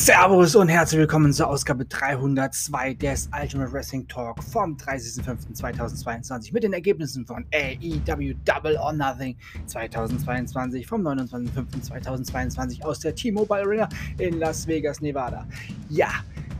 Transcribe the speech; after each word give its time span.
Servus 0.00 0.54
und 0.54 0.68
herzlich 0.68 1.00
willkommen 1.00 1.32
zur 1.32 1.48
Ausgabe 1.48 1.84
302 1.84 2.94
des 2.94 3.28
Ultimate 3.36 3.72
Wrestling 3.72 4.06
Talk 4.06 4.40
vom 4.44 4.76
30.05.2022 4.76 6.52
mit 6.52 6.62
den 6.62 6.72
Ergebnissen 6.72 7.26
von 7.26 7.44
AEW 7.52 8.32
Double 8.44 8.76
or 8.76 8.92
Nothing 8.92 9.36
2022 9.66 10.86
vom 10.86 11.04
29.05.2022 11.04 12.84
aus 12.84 13.00
der 13.00 13.12
T-Mobile 13.12 13.62
Arena 13.62 13.88
in 14.18 14.38
Las 14.38 14.68
Vegas, 14.68 15.00
Nevada. 15.00 15.44
Ja, 15.88 16.10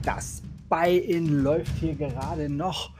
das 0.02 0.42
Buy-In 0.68 1.44
läuft 1.44 1.72
hier 1.78 1.94
gerade 1.94 2.48
noch 2.48 2.90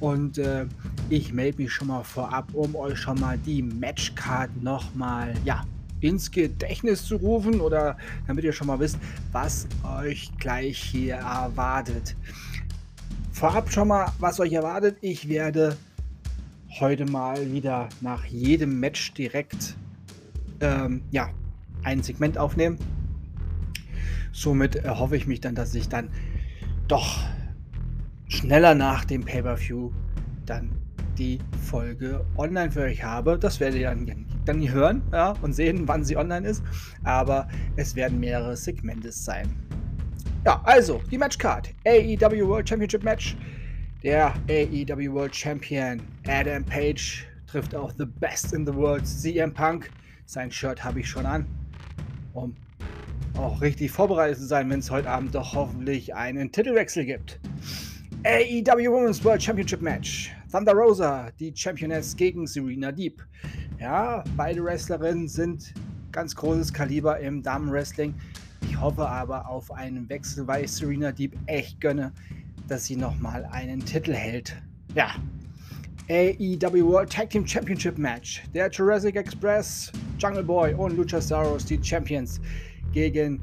und 0.00 0.36
äh, 0.36 0.66
ich 1.08 1.32
melde 1.32 1.62
mich 1.62 1.72
schon 1.72 1.88
mal 1.88 2.04
vorab, 2.04 2.52
um 2.52 2.76
euch 2.76 2.98
schon 2.98 3.18
mal 3.18 3.38
die 3.38 3.62
Matchcard 3.62 4.50
nochmal, 4.62 5.32
ja, 5.46 5.64
ins 6.00 6.30
Gedächtnis 6.30 7.04
zu 7.04 7.16
rufen 7.16 7.60
oder 7.60 7.96
damit 8.26 8.44
ihr 8.44 8.52
schon 8.52 8.66
mal 8.66 8.78
wisst, 8.78 8.98
was 9.32 9.66
euch 9.84 10.30
gleich 10.38 10.78
hier 10.78 11.16
erwartet. 11.16 12.16
Vorab 13.32 13.70
schon 13.70 13.88
mal, 13.88 14.12
was 14.18 14.40
euch 14.40 14.52
erwartet. 14.52 14.96
Ich 15.00 15.28
werde 15.28 15.76
heute 16.80 17.06
mal 17.06 17.52
wieder 17.52 17.88
nach 18.00 18.24
jedem 18.24 18.80
Match 18.80 19.12
direkt 19.14 19.76
ähm, 20.60 21.02
ja, 21.10 21.30
ein 21.82 22.02
Segment 22.02 22.38
aufnehmen. 22.38 22.78
Somit 24.32 24.76
erhoffe 24.76 25.16
ich 25.16 25.26
mich 25.26 25.40
dann, 25.40 25.54
dass 25.54 25.74
ich 25.74 25.88
dann 25.88 26.10
doch 26.88 27.24
schneller 28.28 28.74
nach 28.74 29.04
dem 29.04 29.24
Pay-Per-View 29.24 29.90
dann 30.44 30.70
die 31.18 31.38
Folge 31.62 32.24
online 32.36 32.70
für 32.70 32.82
euch 32.82 33.02
habe. 33.02 33.38
Das 33.38 33.60
werdet 33.60 33.80
ihr 33.80 33.88
dann 33.88 34.26
dann 34.48 34.66
hören 34.70 35.02
ja, 35.12 35.34
und 35.42 35.52
sehen, 35.52 35.86
wann 35.86 36.04
sie 36.04 36.16
online 36.16 36.46
ist. 36.46 36.62
Aber 37.04 37.48
es 37.76 37.94
werden 37.96 38.20
mehrere 38.20 38.56
Segmente 38.56 39.12
sein. 39.12 39.48
Ja, 40.44 40.60
also 40.64 41.02
die 41.10 41.18
Matchcard. 41.18 41.74
AEW 41.84 42.46
World 42.48 42.68
Championship 42.68 43.02
Match. 43.02 43.36
Der 44.02 44.32
AEW 44.48 45.12
World 45.12 45.34
Champion 45.34 46.00
Adam 46.28 46.64
Page 46.64 47.26
trifft 47.48 47.74
auch 47.74 47.92
The 47.98 48.04
Best 48.04 48.52
in 48.52 48.64
the 48.64 48.72
World 48.72 49.06
CM 49.06 49.52
Punk. 49.52 49.90
Sein 50.26 50.52
Shirt 50.52 50.84
habe 50.84 51.00
ich 51.00 51.08
schon 51.08 51.26
an, 51.26 51.46
um 52.32 52.54
auch 53.36 53.60
richtig 53.60 53.90
vorbereitet 53.90 54.38
zu 54.38 54.46
sein, 54.46 54.70
wenn 54.70 54.78
es 54.78 54.90
heute 54.90 55.10
Abend 55.10 55.34
doch 55.34 55.54
hoffentlich 55.54 56.14
einen 56.14 56.52
Titelwechsel 56.52 57.04
gibt. 57.04 57.40
AEW 58.24 58.90
Women's 58.92 59.24
World 59.24 59.42
Championship 59.42 59.82
Match. 59.82 60.35
Thunder 60.50 60.74
Rosa, 60.74 61.30
die 61.40 61.52
Championess 61.54 62.14
gegen 62.14 62.46
Serena 62.46 62.92
Deep. 62.92 63.20
Ja, 63.80 64.22
beide 64.36 64.62
Wrestlerinnen 64.62 65.26
sind 65.26 65.74
ganz 66.12 66.36
großes 66.36 66.72
Kaliber 66.72 67.18
im 67.18 67.42
Damenwrestling. 67.42 68.14
Ich 68.62 68.80
hoffe 68.80 69.08
aber 69.08 69.48
auf 69.48 69.72
einen 69.72 70.08
Wechsel, 70.08 70.46
weil 70.46 70.64
ich 70.64 70.72
Serena 70.72 71.10
Deep 71.10 71.36
echt 71.46 71.80
gönne, 71.80 72.12
dass 72.68 72.86
sie 72.86 72.96
nochmal 72.96 73.44
einen 73.50 73.84
Titel 73.84 74.12
hält. 74.12 74.56
Ja. 74.94 75.16
AEW 76.08 76.84
World 76.84 77.12
Tag 77.12 77.30
Team 77.30 77.44
Championship 77.44 77.98
Match. 77.98 78.44
Der 78.54 78.70
Jurassic 78.70 79.16
Express, 79.16 79.90
Jungle 80.18 80.44
Boy 80.44 80.74
und 80.74 80.96
Luchasaurus, 80.96 81.64
die 81.64 81.82
Champions, 81.82 82.40
gegen 82.92 83.40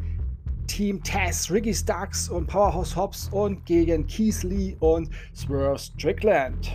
Team 0.74 1.04
Taz, 1.04 1.52
Ricky 1.52 1.72
Starks 1.72 2.28
und 2.30 2.48
Powerhouse 2.48 2.96
Hobbs 2.96 3.30
und 3.32 3.64
gegen 3.68 4.08
Keith 4.08 4.42
Lee 4.42 4.76
und 4.80 5.08
Swerve 5.36 5.78
Strickland. 5.78 6.72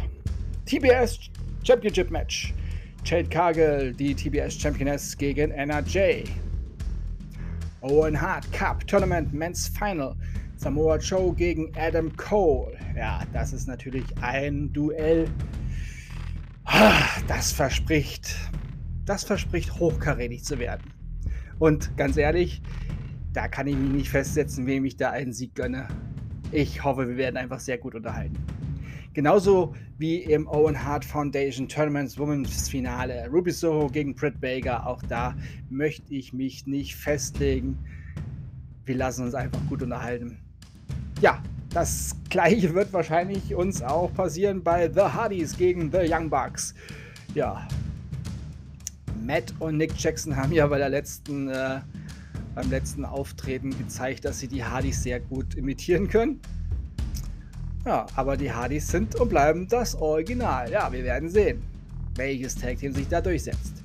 TBS 0.67 1.19
Championship 1.65 2.09
Match. 2.09 2.55
Jade 3.05 3.29
Cargill, 3.29 3.93
die 3.93 4.15
TBS 4.15 4.55
Championess 4.55 5.19
gegen 5.19 5.51
NRJ. 5.51 6.23
Owen 7.81 8.21
Hart 8.21 8.53
Cup 8.53 8.87
Tournament 8.87 9.35
Men's 9.35 9.67
Final. 9.67 10.15
Samoa 10.59 10.99
Joe 10.99 11.35
gegen 11.35 11.73
Adam 11.77 12.17
Cole. 12.17 12.79
Ja, 12.97 13.25
das 13.33 13.53
ist 13.53 13.67
natürlich 13.67 14.05
ein 14.21 14.73
Duell. 14.73 15.29
Das 17.27 17.51
verspricht, 17.51 18.37
das 19.07 19.25
verspricht 19.25 19.75
hochkarätig 19.75 20.45
zu 20.45 20.61
werden. 20.61 20.85
Und 21.59 21.97
ganz 21.97 22.17
ehrlich, 22.17 22.63
da 23.33 23.49
kann 23.49 23.67
ich 23.67 23.77
mich 23.77 23.91
nicht 23.91 24.11
festsetzen, 24.11 24.67
wem 24.67 24.85
ich 24.85 24.97
da 24.97 25.11
einen 25.11 25.33
Sieg 25.33 25.55
gönne. 25.55 25.89
Ich 26.53 26.83
hoffe, 26.83 27.09
wir 27.09 27.17
werden 27.17 27.37
einfach 27.37 27.61
sehr 27.61 27.79
gut 27.79 27.95
unterhalten. 27.95 28.37
Genauso 29.15 29.75
wie 29.99 30.19
im 30.19 30.47
Owen 30.47 30.85
Hart 30.85 31.05
Foundation 31.05 31.69
Tournaments 31.69 32.19
Women's 32.19 32.69
Finale. 32.69 33.29
Ruby 33.33 33.51
Soho 33.51 33.89
gegen 33.89 34.15
Britt 34.15 34.41
Baker. 34.41 34.87
Auch 34.87 35.03
da 35.09 35.35
möchte 35.71 36.15
ich 36.15 36.33
mich 36.33 36.67
nicht 36.67 36.95
festlegen. 36.95 37.77
Wir 38.85 38.97
lassen 38.97 39.25
uns 39.25 39.35
einfach 39.35 39.61
gut 39.69 39.83
unterhalten. 39.83 40.39
Ja, 41.21 41.43
das 41.71 42.17
gleiche 42.31 42.73
wird 42.75 42.93
wahrscheinlich 42.93 43.55
uns 43.55 43.83
auch 43.83 44.13
passieren 44.15 44.63
bei 44.63 44.89
The 44.89 45.01
Hardys 45.01 45.57
gegen 45.57 45.91
The 45.91 46.07
Young 46.09 46.31
Bucks. 46.31 46.75
Ja. 47.35 47.67
Matt 49.21 49.53
und 49.59 49.77
Nick 49.77 49.99
Jackson 49.99 50.37
haben 50.37 50.53
ja 50.53 50.67
bei 50.67 50.79
der 50.79 50.91
letzten, 50.91 51.49
äh, 51.49 51.81
beim 52.55 52.71
letzten 52.71 53.05
Auftreten 53.05 53.77
gezeigt, 53.77 54.25
dass 54.25 54.41
sie 54.41 54.49
die 54.49 54.65
Hardys 54.65 55.03
sehr 55.03 55.21
gut 55.21 55.55
imitieren 55.55 56.09
können. 56.09 56.41
Ja, 57.85 58.07
aber 58.17 58.37
die 58.37 58.53
Hardys 58.53 58.89
sind 58.89 59.15
und 59.17 59.29
bleiben 59.29 59.67
das 59.69 59.95
Original. 59.95 60.71
Ja, 60.71 60.93
wir 60.93 61.05
werden 61.05 61.29
sehen, 61.29 61.63
welches 62.17 62.55
Tag 62.55 62.79
Team 62.79 62.93
sich 62.93 63.09
da 63.09 63.21
durchsetzt. 63.21 63.85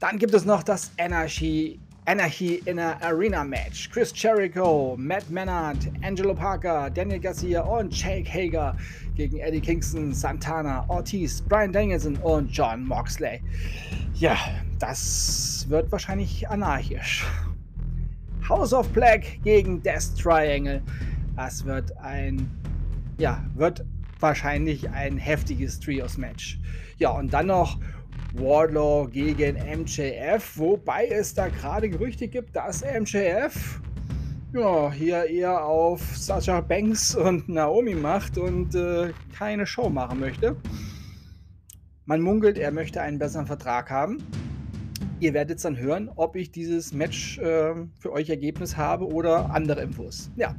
Dann 0.00 0.18
gibt 0.18 0.34
es 0.34 0.44
noch 0.44 0.62
das 0.62 0.90
Anarchy, 0.98 1.78
Anarchy 2.06 2.62
in 2.66 2.78
a 2.78 2.98
Arena 3.00 3.44
Match. 3.44 3.88
Chris 3.90 4.12
Jericho, 4.14 4.96
Matt 4.98 5.30
Menard, 5.30 5.78
Angelo 6.02 6.34
Parker, 6.34 6.90
Daniel 6.90 7.20
Garcia 7.20 7.62
und 7.62 7.96
Jake 7.96 8.28
Hager 8.28 8.76
gegen 9.14 9.38
Eddie 9.38 9.60
Kingston, 9.60 10.12
Santana, 10.12 10.84
Ortiz, 10.88 11.40
Brian 11.40 11.72
Danielson 11.72 12.16
und 12.16 12.50
John 12.50 12.84
Moxley. 12.86 13.40
Ja, 14.14 14.36
das 14.78 15.64
wird 15.68 15.90
wahrscheinlich 15.92 16.48
anarchisch. 16.48 17.24
House 18.48 18.72
of 18.72 18.88
Black 18.90 19.40
gegen 19.42 19.82
Death 19.82 20.16
Triangle. 20.20 20.82
Das 21.36 21.64
wird 21.64 21.96
ein 21.98 22.50
ja, 23.18 23.44
wird 23.54 23.84
wahrscheinlich 24.20 24.88
ein 24.90 25.18
heftiges 25.18 25.78
Trios-Match. 25.80 26.58
Ja, 26.98 27.10
und 27.10 27.32
dann 27.32 27.46
noch 27.46 27.78
Wardlaw 28.34 29.08
gegen 29.08 29.56
MJF, 29.56 30.56
wobei 30.56 31.06
es 31.06 31.34
da 31.34 31.48
gerade 31.48 31.88
Gerüchte 31.88 32.28
gibt, 32.28 32.56
dass 32.56 32.82
MJF 32.82 33.80
ja, 34.52 34.90
hier 34.92 35.24
eher 35.24 35.64
auf 35.64 36.00
Sasha 36.16 36.60
Banks 36.60 37.14
und 37.14 37.48
Naomi 37.48 37.94
macht 37.94 38.38
und 38.38 38.74
äh, 38.74 39.12
keine 39.36 39.66
Show 39.66 39.88
machen 39.88 40.20
möchte. 40.20 40.56
Man 42.06 42.20
munkelt, 42.20 42.58
er 42.58 42.70
möchte 42.70 43.00
einen 43.00 43.18
besseren 43.18 43.46
Vertrag 43.46 43.90
haben. 43.90 44.18
Ihr 45.20 45.32
werdet 45.32 45.64
dann 45.64 45.78
hören, 45.78 46.10
ob 46.16 46.34
ich 46.34 46.50
dieses 46.50 46.92
Match 46.92 47.38
äh, 47.38 47.74
für 47.98 48.12
euch 48.12 48.28
Ergebnis 48.30 48.76
habe 48.76 49.06
oder 49.06 49.50
andere 49.54 49.80
Infos. 49.82 50.30
Ja, 50.36 50.56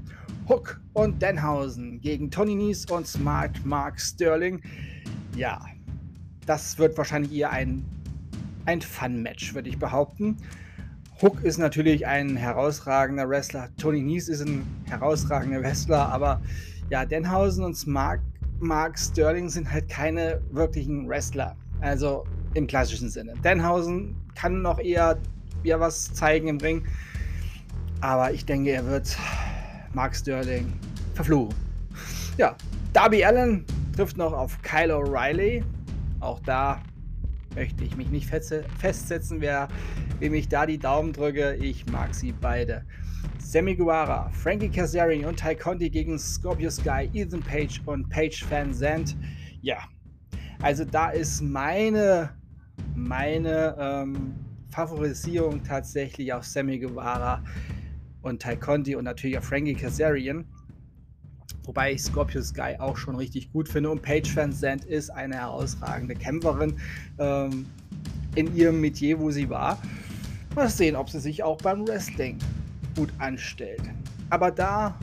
Hook 0.47 0.79
und 0.93 1.21
Denhausen 1.21 1.99
gegen 1.99 2.31
Tony 2.31 2.55
Nies 2.55 2.85
und 2.89 3.05
Smart 3.05 3.65
Mark 3.65 3.99
Sterling. 3.99 4.61
Ja, 5.35 5.59
das 6.45 6.77
wird 6.77 6.97
wahrscheinlich 6.97 7.33
eher 7.33 7.51
ein, 7.51 7.83
ein 8.65 8.81
Fun-Match, 8.81 9.53
würde 9.53 9.69
ich 9.69 9.77
behaupten. 9.77 10.37
Hook 11.21 11.43
ist 11.43 11.57
natürlich 11.57 12.07
ein 12.07 12.37
herausragender 12.37 13.27
Wrestler. 13.27 13.69
Tony 13.77 14.01
Nies 14.01 14.29
ist 14.29 14.41
ein 14.41 14.65
herausragender 14.85 15.61
Wrestler, 15.61 16.09
aber 16.09 16.41
ja, 16.89 17.05
Denhausen 17.05 17.63
und 17.63 17.75
Smart 17.75 18.21
Mark 18.59 18.97
Sterling 18.97 19.49
sind 19.49 19.69
halt 19.69 19.89
keine 19.89 20.41
wirklichen 20.51 21.09
Wrestler. 21.09 21.57
Also 21.81 22.25
im 22.53 22.67
klassischen 22.67 23.09
Sinne. 23.09 23.33
Denhausen 23.43 24.15
kann 24.35 24.61
noch 24.61 24.79
eher, 24.79 25.17
eher 25.63 25.79
was 25.79 26.13
zeigen 26.13 26.47
im 26.47 26.57
Ring. 26.57 26.85
Aber 28.01 28.31
ich 28.31 28.45
denke, 28.45 28.71
er 28.71 28.85
wird 28.85 29.17
Mark 29.93 30.15
Sterling 30.15 30.71
verfluchen. 31.13 31.55
Ja, 32.37 32.55
Darby 32.93 33.23
Allen 33.23 33.65
trifft 33.95 34.17
noch 34.17 34.33
auf 34.33 34.61
Kyle 34.61 34.93
O'Reilly. 34.93 35.63
Auch 36.19 36.39
da 36.41 36.81
möchte 37.55 37.83
ich 37.83 37.95
mich 37.95 38.09
nicht 38.09 38.29
festsetzen, 38.29 39.39
wer, 39.39 39.69
wem 40.19 40.33
ich 40.33 40.49
da 40.49 40.65
die 40.65 40.77
Daumen 40.77 41.13
drücke. 41.13 41.55
Ich 41.55 41.85
mag 41.87 42.13
sie 42.13 42.33
beide. 42.33 42.83
Sammy 43.39 43.75
Guevara, 43.75 44.29
Frankie 44.31 44.69
Kazarian 44.69 45.25
und 45.25 45.39
Ty 45.39 45.55
Conti 45.55 45.89
gegen 45.89 46.19
Scorpio 46.19 46.69
Sky, 46.69 47.09
Ethan 47.13 47.41
Page 47.41 47.81
und 47.85 48.09
Page 48.09 48.43
Van 48.49 48.73
Zandt. 48.73 49.15
Ja, 49.61 49.77
also 50.61 50.83
da 50.83 51.09
ist 51.11 51.41
meine, 51.41 52.31
meine 53.07 53.75
ähm, 53.79 54.33
Favorisierung 54.71 55.63
tatsächlich 55.63 56.33
auf 56.33 56.43
Sammy 56.43 56.79
Guevara 56.79 57.43
und 58.21 58.41
Ty 58.41 58.57
Conti 58.57 58.95
und 58.95 59.05
natürlich 59.05 59.37
auch 59.37 59.43
Frankie 59.43 59.75
Kazarian. 59.75 60.45
Wobei 61.63 61.93
ich 61.93 62.03
Scorpio 62.03 62.41
Sky 62.41 62.75
auch 62.79 62.97
schon 62.97 63.15
richtig 63.15 63.51
gut 63.51 63.69
finde. 63.69 63.89
Und 63.89 64.01
Paige 64.01 64.29
Van 64.35 64.51
Zandt 64.51 64.85
ist 64.85 65.09
eine 65.09 65.35
herausragende 65.35 66.15
Kämpferin 66.15 66.77
ähm, 67.17 67.65
in 68.35 68.55
ihrem 68.55 68.81
Metier, 68.81 69.19
wo 69.19 69.31
sie 69.31 69.49
war. 69.49 69.81
Mal 70.55 70.69
sehen, 70.69 70.95
ob 70.95 71.09
sie 71.09 71.19
sich 71.19 71.43
auch 71.43 71.57
beim 71.57 71.87
Wrestling 71.87 72.37
gut 72.95 73.09
anstellt. 73.17 73.81
Aber 74.29 74.51
da 74.51 74.97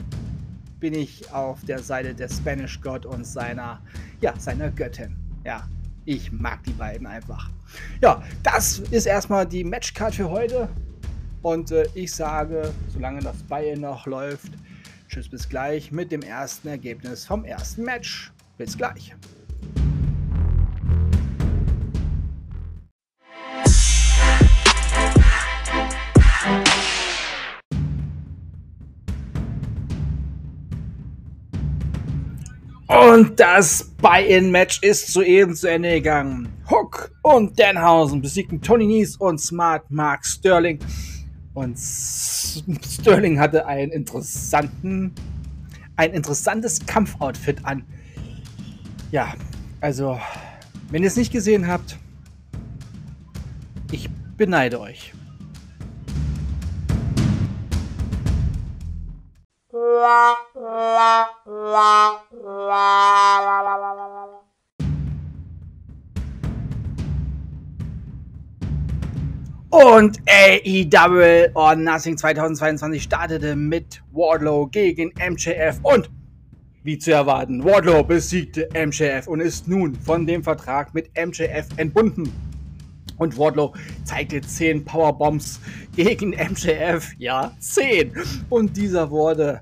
bin 0.79 0.93
ich 0.93 1.31
auf 1.31 1.63
der 1.65 1.79
Seite 1.79 2.13
des 2.13 2.37
Spanish 2.37 2.79
God 2.81 3.05
und 3.05 3.25
seiner, 3.25 3.81
ja, 4.21 4.33
seiner 4.37 4.69
Göttin. 4.71 5.15
Ja, 5.45 5.67
ich 6.05 6.31
mag 6.31 6.63
die 6.63 6.73
beiden 6.73 7.07
einfach. 7.07 7.49
Ja, 8.01 8.23
das 8.43 8.79
ist 8.79 9.05
erstmal 9.05 9.45
die 9.45 9.63
Matchcard 9.63 10.15
für 10.15 10.29
heute. 10.29 10.69
Und 11.41 11.71
äh, 11.71 11.87
ich 11.93 12.13
sage, 12.13 12.73
solange 12.93 13.21
das 13.21 13.43
Beil 13.43 13.77
noch 13.77 14.05
läuft, 14.05 14.53
tschüss 15.09 15.29
bis 15.29 15.47
gleich 15.47 15.91
mit 15.91 16.11
dem 16.11 16.21
ersten 16.21 16.67
Ergebnis 16.69 17.25
vom 17.25 17.45
ersten 17.45 17.83
Match. 17.83 18.31
Bis 18.57 18.77
gleich. 18.77 19.13
Und 32.93 33.39
das 33.39 33.85
Buy-In-Match 34.01 34.83
ist 34.83 35.07
soeben 35.07 35.55
zu 35.55 35.67
Ende 35.67 35.95
gegangen. 35.95 36.47
Hook 36.69 37.11
und 37.23 37.59
Danhausen 37.59 38.21
besiegten 38.21 38.61
Tony 38.61 38.85
Nies 38.85 39.17
und 39.17 39.39
Smart 39.39 39.89
Mark 39.89 40.23
Sterling. 40.23 40.77
Und 41.55 41.75
Sterling 41.79 43.39
hatte 43.39 43.65
einen 43.65 43.91
interessanten, 43.91 45.11
ein 45.95 46.13
interessantes 46.13 46.85
Kampfoutfit 46.85 47.65
an. 47.65 47.83
Ja, 49.11 49.33
also, 49.81 50.19
wenn 50.91 51.01
ihr 51.01 51.07
es 51.07 51.15
nicht 51.15 51.31
gesehen 51.31 51.67
habt, 51.67 51.97
ich 53.91 54.07
beneide 54.37 54.79
euch. 54.79 55.13
Und 69.69 70.21
AEW 70.29 71.49
or 71.55 71.75
Nothing 71.75 72.15
2022 72.15 73.03
startete 73.03 73.55
mit 73.55 74.01
Wardlow 74.13 74.67
gegen 74.67 75.11
MJF 75.17 75.79
und 75.81 76.09
wie 76.83 76.97
zu 76.97 77.11
erwarten, 77.11 77.63
Wardlow 77.63 78.03
besiegte 78.03 78.69
MJF 78.73 79.27
und 79.27 79.41
ist 79.41 79.67
nun 79.67 79.95
von 79.95 80.25
dem 80.25 80.43
Vertrag 80.43 80.93
mit 80.93 81.09
MJF 81.17 81.67
entbunden. 81.77 82.31
Und 83.17 83.37
Wardlow 83.37 83.73
zeigte 84.03 84.41
10 84.41 84.85
Powerbombs 84.85 85.59
gegen 85.95 86.29
MJF. 86.31 87.13
Ja, 87.17 87.53
10. 87.59 88.13
Und 88.49 88.75
dieser 88.77 89.09
wurde 89.09 89.59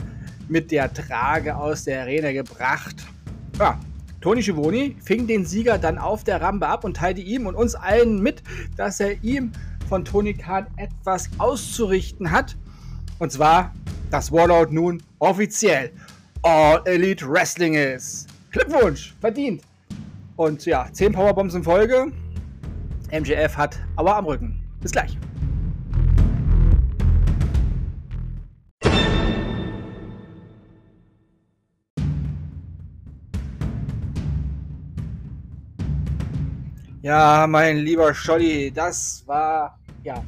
mit 0.51 0.69
der 0.69 0.93
Trage 0.93 1.55
aus 1.55 1.85
der 1.85 2.01
Arena 2.01 2.33
gebracht. 2.33 2.95
Ja, 3.57 3.79
Tony 4.19 4.43
Schiavone 4.43 4.95
fing 5.03 5.25
den 5.25 5.45
Sieger 5.45 5.77
dann 5.77 5.97
auf 5.97 6.25
der 6.25 6.41
Rampe 6.41 6.67
ab 6.67 6.83
und 6.83 6.97
teilte 6.97 7.21
ihm 7.21 7.47
und 7.47 7.55
uns 7.55 7.73
allen 7.73 8.21
mit, 8.21 8.43
dass 8.75 8.99
er 8.99 9.23
ihm 9.23 9.51
von 9.87 10.03
Tony 10.03 10.33
Khan 10.33 10.67
etwas 10.75 11.29
auszurichten 11.37 12.31
hat. 12.31 12.57
Und 13.17 13.31
zwar, 13.31 13.73
dass 14.11 14.31
Warlord 14.31 14.73
nun 14.73 15.01
offiziell 15.19 15.91
All 16.43 16.81
Elite 16.85 17.27
Wrestling 17.27 17.75
ist. 17.75 18.27
Glückwunsch, 18.51 19.15
verdient. 19.21 19.61
Und 20.35 20.65
ja, 20.65 20.87
10 20.91 21.13
Powerbombs 21.13 21.53
in 21.53 21.63
Folge. 21.63 22.11
MJF 23.11 23.55
hat 23.55 23.79
Aua 23.95 24.17
am 24.17 24.25
Rücken. 24.25 24.61
Bis 24.81 24.91
gleich. 24.91 25.17
Ja, 37.03 37.47
mein 37.47 37.77
lieber 37.77 38.13
Scholli, 38.13 38.69
das 38.71 39.23
war 39.25 39.79
ja 40.03 40.23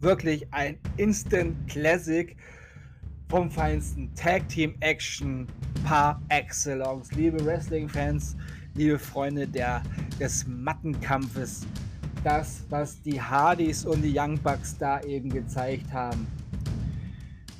wirklich 0.00 0.50
ein 0.50 0.78
Instant 0.96 1.54
Classic 1.68 2.34
vom 3.28 3.50
feinsten 3.50 4.14
Tag 4.14 4.48
Team 4.48 4.74
Action 4.80 5.46
par 5.84 6.22
excellence. 6.30 7.12
Liebe 7.12 7.44
Wrestling-Fans, 7.44 8.34
liebe 8.76 8.98
Freunde 8.98 9.46
der, 9.46 9.82
des 10.18 10.46
Mattenkampfes, 10.46 11.66
das, 12.24 12.64
was 12.70 13.02
die 13.02 13.20
Hardys 13.20 13.84
und 13.84 14.00
die 14.00 14.18
Young 14.18 14.38
Bucks 14.38 14.78
da 14.78 15.02
eben 15.02 15.28
gezeigt 15.28 15.92
haben. 15.92 16.26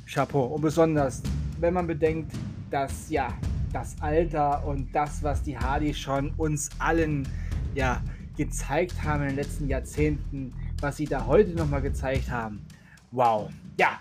Chapeau. 0.06 0.46
Und 0.46 0.62
besonders, 0.62 1.22
wenn 1.60 1.74
man 1.74 1.86
bedenkt, 1.86 2.32
dass 2.70 3.10
ja 3.10 3.28
das 3.70 3.94
Alter 4.00 4.66
und 4.66 4.90
das, 4.94 5.22
was 5.22 5.42
die 5.42 5.58
Hardys 5.58 5.98
schon 5.98 6.30
uns 6.38 6.70
allen 6.78 7.28
ja 7.74 8.02
gezeigt 8.36 9.02
haben 9.02 9.22
in 9.22 9.28
den 9.28 9.36
letzten 9.36 9.68
Jahrzehnten, 9.68 10.52
was 10.80 10.96
sie 10.96 11.04
da 11.04 11.26
heute 11.26 11.50
nochmal 11.50 11.82
gezeigt 11.82 12.30
haben. 12.30 12.64
Wow. 13.10 13.50
Ja, 13.78 14.00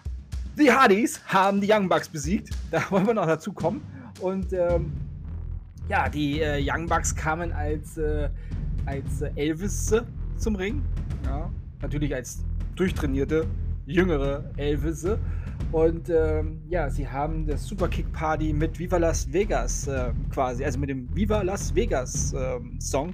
die 0.58 0.72
Hardys 0.72 1.22
haben 1.28 1.62
die 1.62 1.72
Young 1.72 1.90
Bucks 1.90 2.08
besiegt. 2.08 2.50
Da 2.72 2.82
wollen 2.90 3.08
wir 3.08 3.14
noch 3.14 3.26
dazu 3.26 3.54
kommen. 3.54 3.82
Und 4.20 4.54
ähm, 4.54 4.92
ja, 5.90 6.10
die 6.10 6.42
äh, 6.42 6.62
Young 6.64 6.88
Bucks 6.88 7.16
kamen 7.16 7.52
als, 7.52 7.98
äh, 7.98 8.30
als 8.86 9.22
Elvis 9.36 9.94
zum 10.38 10.56
Ring. 10.56 10.82
Ja, 11.26 11.50
natürlich 11.82 12.14
als 12.14 12.44
durchtrainierte, 12.76 13.46
jüngere 13.86 14.50
Elvis. 14.58 15.06
Und 15.72 16.10
ähm, 16.10 16.62
ja, 16.68 16.90
sie 16.90 17.08
haben 17.08 17.46
das 17.46 17.66
Superkick 17.66 18.12
Party 18.12 18.52
mit 18.52 18.78
Viva 18.80 18.98
Las 18.98 19.32
Vegas 19.32 19.88
äh, 19.88 20.12
quasi, 20.32 20.66
also 20.66 20.80
mit 20.80 20.90
dem 20.90 21.14
Viva 21.16 21.42
Las 21.44 21.74
Vegas 21.76 22.34
ähm, 22.34 22.80
Song 22.80 23.14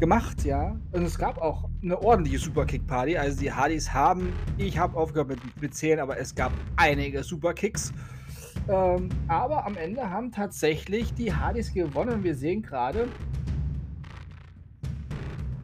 gemacht, 0.00 0.44
ja. 0.44 0.76
Und 0.92 1.04
es 1.04 1.18
gab 1.18 1.38
auch 1.38 1.68
eine 1.82 2.00
ordentliche 2.00 2.38
Superkick-Party. 2.38 3.16
Also 3.16 3.40
die 3.40 3.52
Hardys 3.52 3.92
haben, 3.92 4.32
ich 4.58 4.78
habe 4.78 4.96
aufgehört 4.96 5.28
mit, 5.28 5.60
mit 5.60 5.74
10, 5.74 6.00
aber 6.00 6.18
es 6.18 6.34
gab 6.34 6.52
einige 6.76 7.22
Superkicks. 7.22 7.92
Ähm, 8.68 9.08
aber 9.28 9.64
am 9.64 9.76
Ende 9.76 10.10
haben 10.10 10.32
tatsächlich 10.32 11.14
die 11.14 11.32
Hardys 11.32 11.72
gewonnen. 11.72 12.24
Wir 12.24 12.34
sehen 12.34 12.62
gerade, 12.62 13.08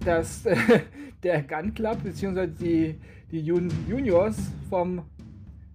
dass 0.04 0.46
äh, 0.46 0.56
der 1.22 1.42
Gun 1.42 1.74
Club 1.74 2.02
bzw. 2.02 2.46
die, 2.46 3.00
die 3.30 3.40
Jun 3.40 3.70
Juniors 3.88 4.36
vom 4.70 5.02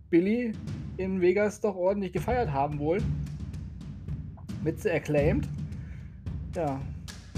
Billy 0.09 0.53
in 0.97 1.21
Vegas 1.21 1.59
doch 1.59 1.75
ordentlich 1.75 2.13
gefeiert 2.13 2.51
haben 2.51 2.79
wohl. 2.79 2.99
Mit 4.63 4.81
The 4.81 4.91
Acclaimed. 4.91 5.47
Ja, 6.55 6.79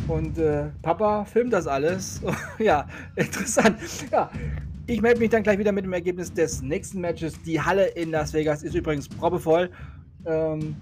und 0.10 0.38
äh, 0.38 0.70
Papa 0.82 1.24
filmt 1.26 1.54
das 1.54 1.68
alles. 1.68 2.22
ja, 2.60 2.88
interessant. 3.16 3.78
Ja, 4.12 4.30
ich 4.88 5.02
melde 5.02 5.20
mich 5.20 5.30
dann 5.30 5.44
gleich 5.44 5.60
wieder 5.60 5.72
mit 5.72 5.86
dem 5.86 5.94
Ergebnis 5.94 6.34
des 6.34 6.62
nächsten 6.62 7.00
Matches. 7.00 7.42
Die 7.44 7.62
Halle 7.62 7.88
in 7.90 8.12
Las 8.12 8.34
Vegas 8.34 8.64
ist 8.64 8.74
übrigens 8.74 9.08
proppevoll. 9.08 9.70
Ähm, 10.26 10.76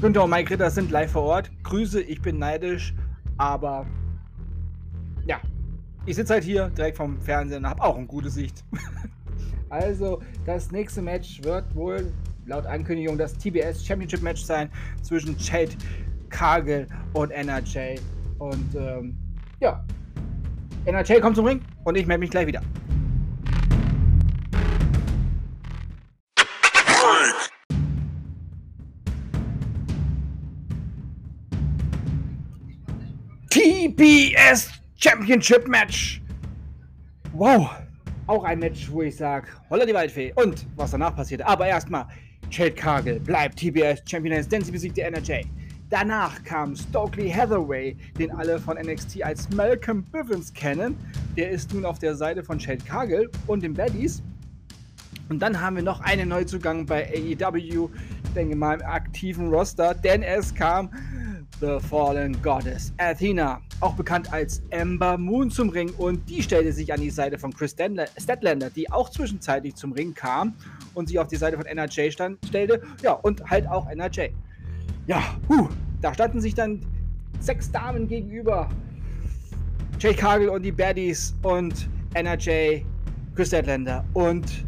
Günther 0.00 0.24
und 0.24 0.30
Mike 0.30 0.50
Ritter 0.50 0.70
sind 0.70 0.90
live 0.90 1.12
vor 1.12 1.22
Ort. 1.22 1.50
Grüße, 1.62 2.00
ich 2.00 2.20
bin 2.20 2.38
neidisch, 2.38 2.94
aber 3.36 3.86
ja, 5.26 5.40
ich 6.06 6.16
sitze 6.16 6.34
halt 6.34 6.44
hier 6.44 6.68
direkt 6.70 6.96
vom 6.96 7.20
Fernsehen 7.20 7.64
und 7.64 7.70
habe 7.70 7.82
auch 7.82 7.96
eine 7.96 8.06
gute 8.06 8.30
Sicht. 8.30 8.64
also, 9.68 10.20
das 10.46 10.72
nächste 10.72 11.02
Match 11.02 11.42
wird 11.44 11.74
wohl 11.74 12.12
laut 12.46 12.66
Ankündigung 12.66 13.18
das 13.18 13.34
TBS 13.34 13.84
Championship 13.84 14.22
Match 14.22 14.42
sein 14.42 14.70
zwischen 15.02 15.36
Chad 15.36 15.76
Kagel 16.30 16.86
und 17.12 17.30
NRJ. 17.30 17.98
Und 18.38 18.74
ähm, 18.74 19.16
ja, 19.60 19.84
NRJ 20.86 21.20
kommt 21.20 21.36
zum 21.36 21.46
Ring 21.46 21.60
und 21.84 21.96
ich 21.96 22.06
melde 22.06 22.20
mich 22.20 22.30
gleich 22.30 22.46
wieder. 22.46 22.62
TBS 33.50 34.70
Championship 34.96 35.66
Match. 35.68 36.22
Wow. 37.32 37.70
Auch 38.26 38.44
ein 38.44 38.60
Match, 38.60 38.90
wo 38.90 39.02
ich 39.02 39.16
sage, 39.16 39.48
holla 39.68 39.84
die 39.84 39.92
Waldfee. 39.92 40.32
Und 40.36 40.66
was 40.76 40.92
danach 40.92 41.14
passiert. 41.14 41.42
Aber 41.42 41.66
erstmal, 41.66 42.06
Chad 42.48 42.76
Cargill 42.76 43.18
bleibt 43.20 43.58
TBS 43.58 44.02
Champion, 44.08 44.48
denn 44.48 44.62
sie 44.62 44.72
besiegte 44.72 45.02
NRJ. 45.02 45.42
Danach 45.90 46.44
kam 46.44 46.76
Stokely 46.76 47.28
Hathaway, 47.28 47.96
den 48.16 48.30
alle 48.30 48.60
von 48.60 48.78
NXT 48.78 49.24
als 49.24 49.50
Malcolm 49.50 50.04
Bivens 50.04 50.54
kennen. 50.54 50.96
Der 51.36 51.50
ist 51.50 51.74
nun 51.74 51.84
auf 51.84 51.98
der 51.98 52.14
Seite 52.14 52.44
von 52.44 52.60
Shade 52.60 52.84
Cargill 52.84 53.28
und 53.48 53.64
den 53.64 53.74
Baddies. 53.74 54.22
Und 55.28 55.40
dann 55.40 55.60
haben 55.60 55.74
wir 55.74 55.82
noch 55.82 56.00
einen 56.00 56.28
Neuzugang 56.28 56.86
bei 56.86 57.08
AEW, 57.08 57.88
ich 58.24 58.32
denke 58.36 58.54
mal 58.54 58.80
im 58.80 58.86
aktiven 58.86 59.48
Roster, 59.48 59.92
denn 59.94 60.22
es 60.22 60.54
kam 60.54 60.90
The 61.60 61.78
Fallen 61.80 62.40
Goddess 62.40 62.92
Athena, 62.98 63.60
auch 63.80 63.94
bekannt 63.94 64.32
als 64.32 64.62
Ember 64.70 65.18
Moon 65.18 65.50
zum 65.50 65.70
Ring 65.70 65.90
und 65.98 66.28
die 66.30 66.42
stellte 66.42 66.72
sich 66.72 66.92
an 66.92 67.00
die 67.00 67.10
Seite 67.10 67.36
von 67.36 67.52
Chris 67.52 67.72
Statlander, 67.72 68.70
die 68.70 68.90
auch 68.92 69.10
zwischenzeitlich 69.10 69.74
zum 69.74 69.90
Ring 69.92 70.14
kam 70.14 70.54
und 70.94 71.08
sich 71.08 71.18
auf 71.18 71.26
die 71.26 71.36
Seite 71.36 71.56
von 71.56 71.66
NRJ 71.66 72.12
stand, 72.12 72.38
stellte. 72.46 72.80
Ja, 73.02 73.12
und 73.12 73.50
halt 73.50 73.66
auch 73.66 73.88
NRJ. 73.88 74.28
Ja, 75.10 75.24
huh, 75.48 75.68
da 76.00 76.14
standen 76.14 76.40
sich 76.40 76.54
dann 76.54 76.78
sechs 77.40 77.68
Damen 77.72 78.06
gegenüber. 78.06 78.68
Jay 79.98 80.14
Cargill 80.14 80.48
und 80.48 80.62
die 80.62 80.70
Baddies 80.70 81.36
und 81.42 81.90
NRJ, 82.14 82.84
Chris 83.34 83.50
Deadlander 83.50 84.04
und 84.12 84.64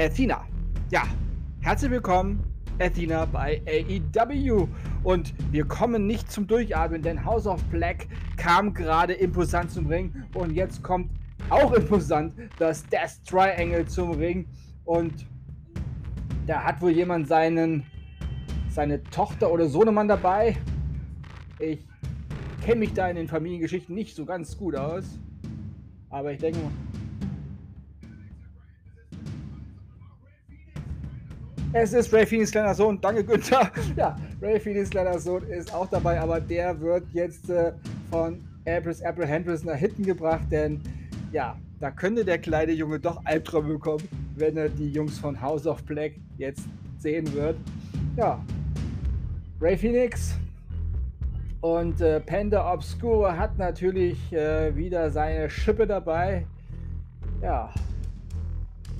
Athena. 0.00 0.46
Ja, 0.90 1.02
herzlich 1.60 1.90
willkommen, 1.90 2.42
Athena 2.78 3.26
bei 3.26 3.60
AEW. 3.66 4.68
Und 5.02 5.34
wir 5.52 5.66
kommen 5.66 6.06
nicht 6.06 6.32
zum 6.32 6.46
Durchatmen, 6.46 7.02
denn 7.02 7.22
House 7.22 7.46
of 7.46 7.62
Black 7.64 8.08
kam 8.38 8.72
gerade 8.72 9.12
imposant 9.12 9.70
zum 9.70 9.86
Ring. 9.86 10.14
Und 10.32 10.52
jetzt 10.52 10.82
kommt 10.82 11.10
auch 11.50 11.74
imposant 11.74 12.32
das 12.58 12.86
Death 12.86 13.22
Triangle 13.28 13.84
zum 13.84 14.12
Ring. 14.12 14.46
Und 14.86 15.26
da 16.46 16.64
hat 16.64 16.80
wohl 16.80 16.92
jemand 16.92 17.28
seinen, 17.28 17.84
seine 18.72 19.02
Tochter 19.04 19.52
oder 19.52 19.68
Sohnemann 19.68 20.08
dabei. 20.08 20.56
Ich 21.58 21.86
kenne 22.64 22.80
mich 22.80 22.92
da 22.94 23.08
in 23.08 23.16
den 23.16 23.28
Familiengeschichten 23.28 23.94
nicht 23.94 24.16
so 24.16 24.24
ganz 24.24 24.56
gut 24.56 24.74
aus. 24.76 25.04
Aber 26.10 26.32
ich 26.32 26.38
denke, 26.38 26.58
Es 31.74 31.94
ist 31.94 32.12
Ray 32.12 32.26
Phoenix 32.26 32.50
kleiner 32.50 32.74
Sohn. 32.74 33.00
Danke, 33.00 33.24
Günther. 33.24 33.72
Ja, 33.96 34.14
Ray 34.42 34.60
Phoenix 34.60 34.90
kleiner 34.90 35.18
Sohn 35.18 35.42
ist 35.44 35.72
auch 35.72 35.88
dabei, 35.88 36.20
aber 36.20 36.38
der 36.38 36.78
wird 36.78 37.04
jetzt 37.12 37.48
äh, 37.48 37.72
von 38.10 38.44
April, 38.66 38.94
April 39.06 39.26
Hendricks 39.26 39.64
nach 39.64 39.76
hinten 39.76 40.02
gebracht, 40.02 40.44
denn 40.50 40.82
ja, 41.32 41.56
da 41.80 41.90
könnte 41.90 42.26
der 42.26 42.38
kleine 42.38 42.72
Junge 42.72 43.00
doch 43.00 43.24
Albträume 43.24 43.72
bekommen, 43.72 44.06
wenn 44.36 44.58
er 44.58 44.68
die 44.68 44.90
Jungs 44.90 45.18
von 45.18 45.40
House 45.40 45.66
of 45.66 45.82
Black 45.84 46.12
jetzt 46.36 46.68
sehen 46.98 47.32
wird. 47.32 47.56
Ja, 48.16 48.44
Ray 49.62 49.76
Phoenix 49.76 50.34
und 51.60 52.00
äh, 52.00 52.18
Panda 52.18 52.72
Obscure 52.72 53.38
hat 53.38 53.56
natürlich 53.58 54.32
äh, 54.32 54.74
wieder 54.74 55.08
seine 55.08 55.48
Schippe 55.48 55.86
dabei. 55.86 56.44
Ja, 57.40 57.72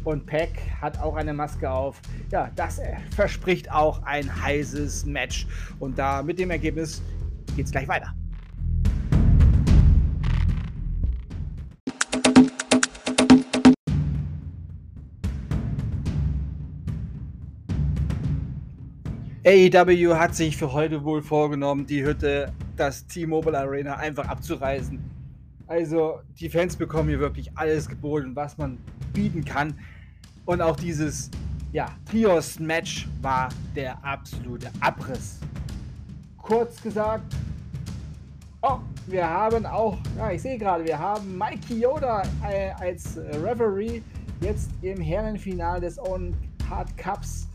und 0.05 0.25
Peck 0.25 0.53
hat 0.81 1.01
auch 1.01 1.17
eine 1.17 1.35
Maske 1.35 1.69
auf. 1.69 2.01
Ja, 2.31 2.49
das 2.55 2.79
äh, 2.79 2.95
verspricht 3.17 3.73
auch 3.73 4.05
ein 4.05 4.31
heißes 4.41 5.05
Match. 5.05 5.49
Und 5.81 5.99
da 5.99 6.23
mit 6.23 6.39
dem 6.39 6.53
Ergebnis 6.53 7.03
geht 7.57 7.67
es 7.67 7.73
gleich 7.73 7.89
weiter. 7.89 8.15
AEW 19.45 20.15
hat 20.15 20.37
sich 20.37 20.57
für 20.57 20.73
heute 20.73 21.03
wohl 21.03 21.21
vorgenommen, 21.21 21.85
die 21.85 22.05
Hütte, 22.05 22.53
das 22.77 23.05
T-Mobile 23.09 23.59
Arena 23.59 23.97
einfach 23.97 24.29
abzureißen. 24.29 25.01
Also, 25.67 26.21
die 26.39 26.49
Fans 26.49 26.77
bekommen 26.77 27.09
hier 27.09 27.19
wirklich 27.19 27.51
alles 27.57 27.89
geboten, 27.89 28.37
was 28.37 28.57
man 28.57 28.79
bieten 29.13 29.45
kann. 29.45 29.75
Und 30.45 30.61
auch 30.61 30.77
dieses 30.77 31.29
ja, 31.73 31.89
Trios-Match 32.09 33.09
war 33.21 33.49
der 33.75 34.05
absolute 34.05 34.71
Abriss. 34.79 35.41
Kurz 36.39 36.81
gesagt, 36.81 37.35
oh, 38.63 38.79
wir 39.09 39.29
haben 39.29 39.67
auch, 39.67 39.99
ja, 40.17 40.31
ich 40.31 40.43
sehe 40.43 40.57
gerade, 40.57 40.85
wir 40.85 40.99
haben 40.99 41.37
Mikey 41.37 41.81
Yoda 41.81 42.23
äh, 42.49 42.71
als 42.79 43.19
Referee 43.43 44.03
jetzt 44.41 44.71
im 44.83 45.01
Herrenfinale 45.01 45.81
des 45.81 45.99
Owen 45.99 46.33
Hard 46.71 46.97
Cups 46.97 47.49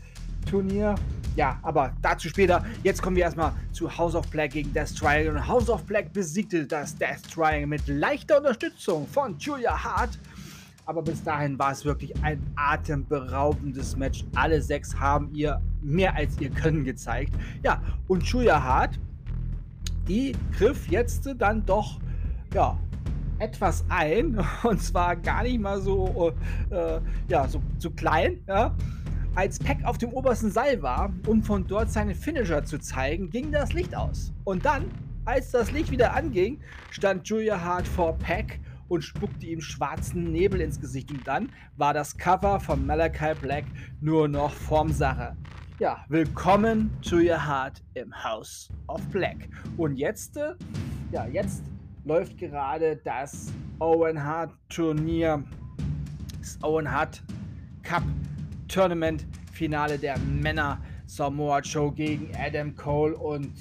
Turnier. 0.50 0.94
Ja, 1.38 1.56
aber 1.62 1.92
dazu 2.02 2.28
später. 2.28 2.64
Jetzt 2.82 3.00
kommen 3.00 3.14
wir 3.14 3.22
erstmal 3.22 3.52
zu 3.70 3.96
House 3.96 4.16
of 4.16 4.28
Black 4.28 4.50
gegen 4.50 4.72
Death 4.72 4.96
Triangle. 4.98 5.30
Und 5.30 5.46
House 5.46 5.70
of 5.70 5.84
Black 5.84 6.12
besiegte 6.12 6.66
das 6.66 6.96
Death 6.96 7.30
Triangle 7.32 7.68
mit 7.68 7.86
leichter 7.86 8.38
Unterstützung 8.38 9.06
von 9.06 9.38
Julia 9.38 9.84
Hart 9.84 10.18
aber 10.84 11.02
bis 11.02 11.22
dahin 11.22 11.58
war 11.58 11.72
es 11.72 11.84
wirklich 11.84 12.14
ein 12.22 12.40
atemberaubendes 12.56 13.94
Match. 13.94 14.24
Alle 14.34 14.62
sechs 14.62 14.98
haben 14.98 15.28
ihr 15.34 15.60
mehr 15.82 16.14
als 16.16 16.40
ihr 16.40 16.48
Können 16.48 16.82
gezeigt. 16.82 17.34
Ja, 17.62 17.82
und 18.06 18.24
Julia 18.24 18.62
Hart, 18.62 18.98
die 20.08 20.34
griff 20.56 20.88
jetzt 20.88 21.28
dann 21.36 21.66
doch, 21.66 22.00
ja, 22.54 22.78
etwas 23.38 23.84
ein. 23.90 24.42
Und 24.62 24.82
zwar 24.82 25.16
gar 25.16 25.42
nicht 25.42 25.60
mal 25.60 25.80
so, 25.80 26.32
äh, 26.70 27.00
ja, 27.28 27.46
so, 27.46 27.60
so 27.78 27.90
klein, 27.90 28.38
ja. 28.46 28.74
Als 29.38 29.60
Peck 29.60 29.84
auf 29.84 29.98
dem 29.98 30.12
obersten 30.14 30.50
Seil 30.50 30.82
war, 30.82 31.12
um 31.28 31.44
von 31.44 31.64
dort 31.64 31.92
seinen 31.92 32.16
Finisher 32.16 32.64
zu 32.64 32.76
zeigen, 32.80 33.30
ging 33.30 33.52
das 33.52 33.72
Licht 33.72 33.94
aus. 33.94 34.32
Und 34.42 34.64
dann, 34.64 34.86
als 35.26 35.52
das 35.52 35.70
Licht 35.70 35.92
wieder 35.92 36.12
anging, 36.12 36.58
stand 36.90 37.28
Julia 37.28 37.60
Hart 37.60 37.86
vor 37.86 38.18
Peck 38.18 38.58
und 38.88 39.02
spuckte 39.02 39.46
ihm 39.46 39.60
schwarzen 39.60 40.32
Nebel 40.32 40.60
ins 40.60 40.80
Gesicht. 40.80 41.12
Und 41.12 41.24
dann 41.24 41.52
war 41.76 41.94
das 41.94 42.18
Cover 42.18 42.58
von 42.58 42.84
Malachi 42.84 43.32
Black 43.40 43.64
nur 44.00 44.26
noch 44.26 44.52
Formsache. 44.52 45.36
Ja, 45.78 46.04
willkommen 46.08 46.90
your 47.12 47.46
heart 47.46 47.80
im 47.94 48.12
House 48.12 48.68
of 48.88 49.00
Black. 49.10 49.48
Und 49.76 49.98
jetzt, 49.98 50.36
äh, 50.36 50.54
ja, 51.12 51.28
jetzt 51.28 51.62
läuft 52.04 52.36
gerade 52.38 52.96
das 53.04 53.52
Owen 53.78 54.20
Hart 54.20 54.50
Turnier, 54.68 55.44
das 56.40 56.58
Owen 56.64 56.90
Hart 56.90 57.22
Cup 57.84 58.02
Tournament 58.68 59.26
Finale 59.52 59.98
der 59.98 60.18
Männer 60.18 60.80
Samoa 61.06 61.60
Joe 61.60 61.90
gegen 61.92 62.30
Adam 62.36 62.76
Cole 62.76 63.16
und 63.16 63.52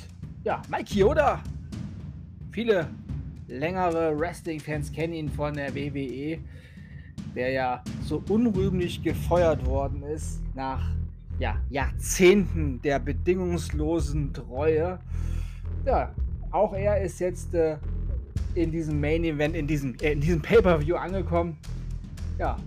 ja, 0.44 0.62
Mike 0.70 0.94
Yoda. 0.94 1.42
Viele 2.52 2.88
längere 3.48 4.18
Wrestling-Fans 4.20 4.92
kennen 4.92 5.14
ihn 5.14 5.30
von 5.30 5.54
der 5.54 5.74
WWE, 5.74 6.40
der 7.36 7.52
ja 7.52 7.84
so 8.04 8.22
unrühmlich 8.30 9.02
gefeuert 9.02 9.66
worden 9.66 10.04
ist 10.04 10.42
nach 10.56 10.92
ja, 11.40 11.58
Jahrzehnten 11.70 12.82
der 12.82 13.00
bedingungslosen 13.00 14.34
Treue. 14.34 15.00
Ja, 15.86 16.14
auch 16.52 16.74
er 16.74 17.02
ist 17.02 17.20
jetzt 17.20 17.54
äh, 17.54 17.78
in 18.56 18.72
diesem 18.72 19.00
Main 19.00 19.24
Event, 19.24 19.56
in 19.56 19.68
diesem, 19.68 19.96
äh, 20.02 20.16
diesem 20.16 20.42
Pay-Per-View 20.42 20.96
angekommen. 20.96 21.58
Ja, 22.40 22.58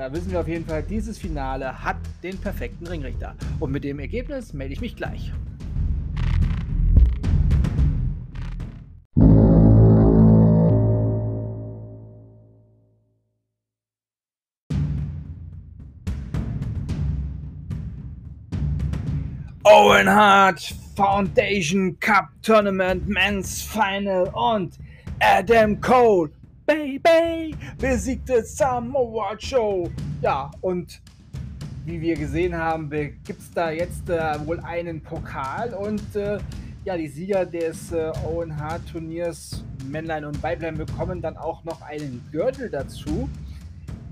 da 0.00 0.10
wissen 0.14 0.30
wir 0.30 0.40
auf 0.40 0.48
jeden 0.48 0.64
Fall, 0.64 0.82
dieses 0.82 1.18
Finale 1.18 1.84
hat 1.84 1.98
den 2.22 2.38
perfekten 2.38 2.86
Ringrichter. 2.86 3.34
Und 3.58 3.70
mit 3.70 3.84
dem 3.84 3.98
Ergebnis 3.98 4.54
melde 4.54 4.72
ich 4.72 4.80
mich 4.80 4.96
gleich. 4.96 5.30
Owen 19.64 20.08
Hart 20.08 20.74
Foundation 20.96 22.00
Cup 22.00 22.30
Tournament 22.40 23.06
Men's 23.06 23.60
Final 23.60 24.30
und 24.32 24.78
Adam 25.20 25.78
Cole, 25.78 26.30
Baby, 26.70 27.56
besiegte 27.78 28.44
Samoa 28.44 29.34
Joe. 29.34 29.90
Ja, 30.22 30.52
und 30.60 31.02
wie 31.84 32.00
wir 32.00 32.14
gesehen 32.14 32.56
haben, 32.56 32.88
gibt 32.88 33.40
es 33.40 33.50
da 33.50 33.72
jetzt 33.72 34.08
äh, 34.08 34.46
wohl 34.46 34.60
einen 34.60 35.02
Pokal 35.02 35.74
und 35.74 36.14
äh, 36.14 36.38
ja, 36.84 36.96
die 36.96 37.08
Sieger 37.08 37.44
des 37.44 37.90
äh, 37.90 38.12
Owen 38.24 38.56
Hart 38.56 38.82
Turniers, 38.88 39.64
Männlein 39.88 40.24
und 40.24 40.40
Weiblein, 40.44 40.76
bekommen 40.76 41.20
dann 41.20 41.36
auch 41.36 41.64
noch 41.64 41.82
einen 41.82 42.24
Gürtel 42.30 42.70
dazu, 42.70 43.28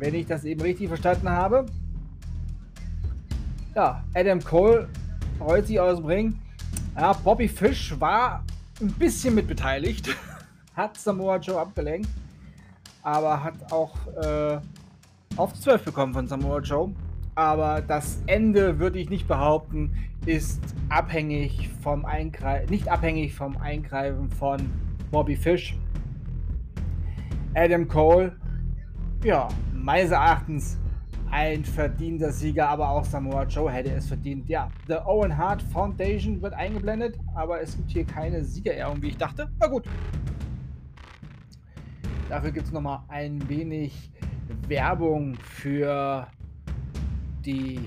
wenn 0.01 0.17
ich 0.17 0.27
das 0.27 0.43
eben 0.43 0.61
richtig 0.61 0.89
verstanden 0.89 1.29
habe. 1.29 1.65
Ja, 3.77 4.03
Adam 4.15 4.43
Cole 4.43 4.89
rollt 5.39 5.69
sich 5.69 5.79
aus 5.79 5.99
dem 5.99 6.07
Ring. 6.07 6.39
Ja, 6.97 7.13
Bobby 7.13 7.47
Fish 7.47 7.95
war 8.01 8.43
ein 8.81 8.91
bisschen 8.95 9.37
mitbeteiligt. 9.37 10.09
hat 10.75 10.99
Samoa 10.99 11.37
Joe 11.37 11.61
abgelenkt. 11.61 12.09
Aber 13.09 13.43
hat 13.43 13.73
auch 13.73 13.97
äh, 14.23 14.61
auf 15.37 15.55
12 15.55 15.83
bekommen 15.83 16.13
von 16.13 16.27
Samoa 16.27 16.59
Joe. 16.59 16.93
Aber 17.37 17.81
das 17.81 18.23
Ende, 18.27 18.79
würde 18.79 18.99
ich 18.99 19.09
nicht 19.09 19.27
behaupten, 19.27 19.95
ist 20.27 20.61
abhängig 20.91 21.71
vom 21.83 22.05
Eingreifen, 22.05 22.69
nicht 22.69 22.87
abhängig 22.91 23.35
vom 23.35 23.57
Eingreifen 23.57 24.29
von 24.29 24.61
Bobby 25.11 25.37
Fish. 25.37 25.75
Adam 27.55 27.89
Cole, 27.89 28.37
ja, 29.25 29.49
meines 29.73 30.11
Erachtens 30.11 30.79
ein 31.31 31.65
verdienter 31.65 32.31
Sieger, 32.31 32.69
aber 32.69 32.91
auch 32.91 33.07
Samoa 33.07 33.45
Joe 33.45 33.71
hätte 33.73 33.91
es 33.91 34.07
verdient. 34.07 34.51
Ja, 34.51 34.69
The 34.87 34.97
Owen 35.07 35.35
Hart 35.35 35.63
Foundation 35.63 36.43
wird 36.43 36.53
eingeblendet, 36.53 37.19
aber 37.35 37.63
es 37.63 37.75
gibt 37.75 37.91
hier 37.91 38.05
keine 38.05 38.45
Siegerehrung, 38.45 39.01
wie 39.01 39.09
ich 39.09 39.17
dachte. 39.17 39.49
Na 39.59 39.67
gut. 39.67 39.85
Dafür 42.29 42.51
gibt 42.51 42.67
es 42.67 42.73
nochmal 42.73 43.01
ein 43.09 43.49
wenig 43.49 44.11
Werbung 44.67 45.37
für 45.37 46.27
die 47.45 47.81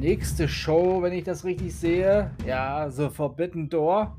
nächste 0.00 0.48
Show, 0.48 1.02
wenn 1.02 1.12
ich 1.12 1.24
das 1.24 1.44
richtig 1.44 1.74
sehe. 1.74 2.30
Ja, 2.46 2.88
The 2.88 3.10
Forbidden 3.10 3.68
Door. 3.68 4.16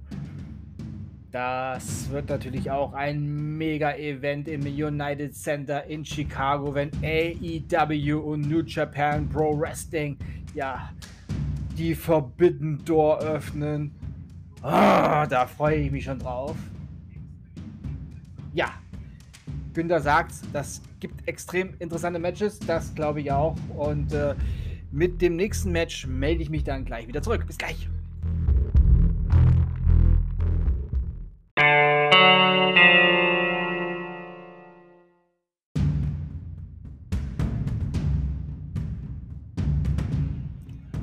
Das 1.32 2.10
wird 2.12 2.30
natürlich 2.30 2.70
auch 2.70 2.94
ein 2.94 3.58
Mega-Event 3.58 4.48
im 4.48 4.62
United 4.62 5.36
Center 5.36 5.84
in 5.86 6.06
Chicago, 6.06 6.74
wenn 6.74 6.92
AEW 7.04 8.20
und 8.20 8.48
New 8.48 8.62
Japan 8.62 9.28
Pro 9.28 9.60
Wrestling 9.60 10.18
ja 10.54 10.92
die 11.76 11.96
Forbidden 11.96 12.84
Door 12.86 13.20
öffnen. 13.20 13.96
Oh, 14.62 15.26
da 15.30 15.48
freue 15.48 15.78
ich 15.78 15.92
mich 15.92 16.06
schon 16.06 16.20
drauf. 16.20 16.56
Ja, 18.54 18.72
Günther 19.78 20.00
sagt, 20.00 20.34
das 20.54 20.82
gibt 21.00 21.28
extrem 21.28 21.76
interessante 21.78 22.18
Matches, 22.18 22.58
das 22.58 22.96
glaube 22.96 23.22
ich 23.22 23.32
auch. 23.32 23.56
Und 23.78 24.12
äh, 24.12 24.34
mit 24.92 25.22
dem 25.22 25.36
nächsten 25.36 25.72
Match 25.72 26.08
melde 26.08 26.42
ich 26.42 26.50
mich 26.50 26.64
dann 26.64 26.84
gleich 26.84 27.08
wieder 27.08 27.22
zurück. 27.22 27.46
Bis 27.46 27.60
gleich. 27.60 27.88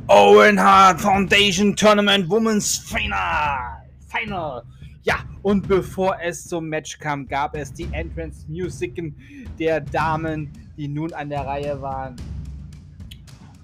Owen 0.09 0.61
Hart 0.61 1.01
Foundation 1.01 1.77
Tournament 1.77 2.29
Women's 2.29 2.79
Final. 2.79 3.85
Final. 4.09 4.65
Ja, 5.05 5.17
und 5.43 5.69
bevor 5.69 6.17
es 6.23 6.47
zum 6.47 6.69
Match 6.69 6.99
kam, 6.99 7.29
gab 7.29 7.55
es 7.55 7.73
die 7.73 7.87
Entrance 7.93 8.47
Musiken 8.49 9.15
der 9.59 9.83
Damen, 9.83 10.51
die 10.79 10.89
nun 10.89 11.13
an 11.13 11.29
der 11.29 11.43
Reihe 11.43 11.81
waren. 11.83 12.17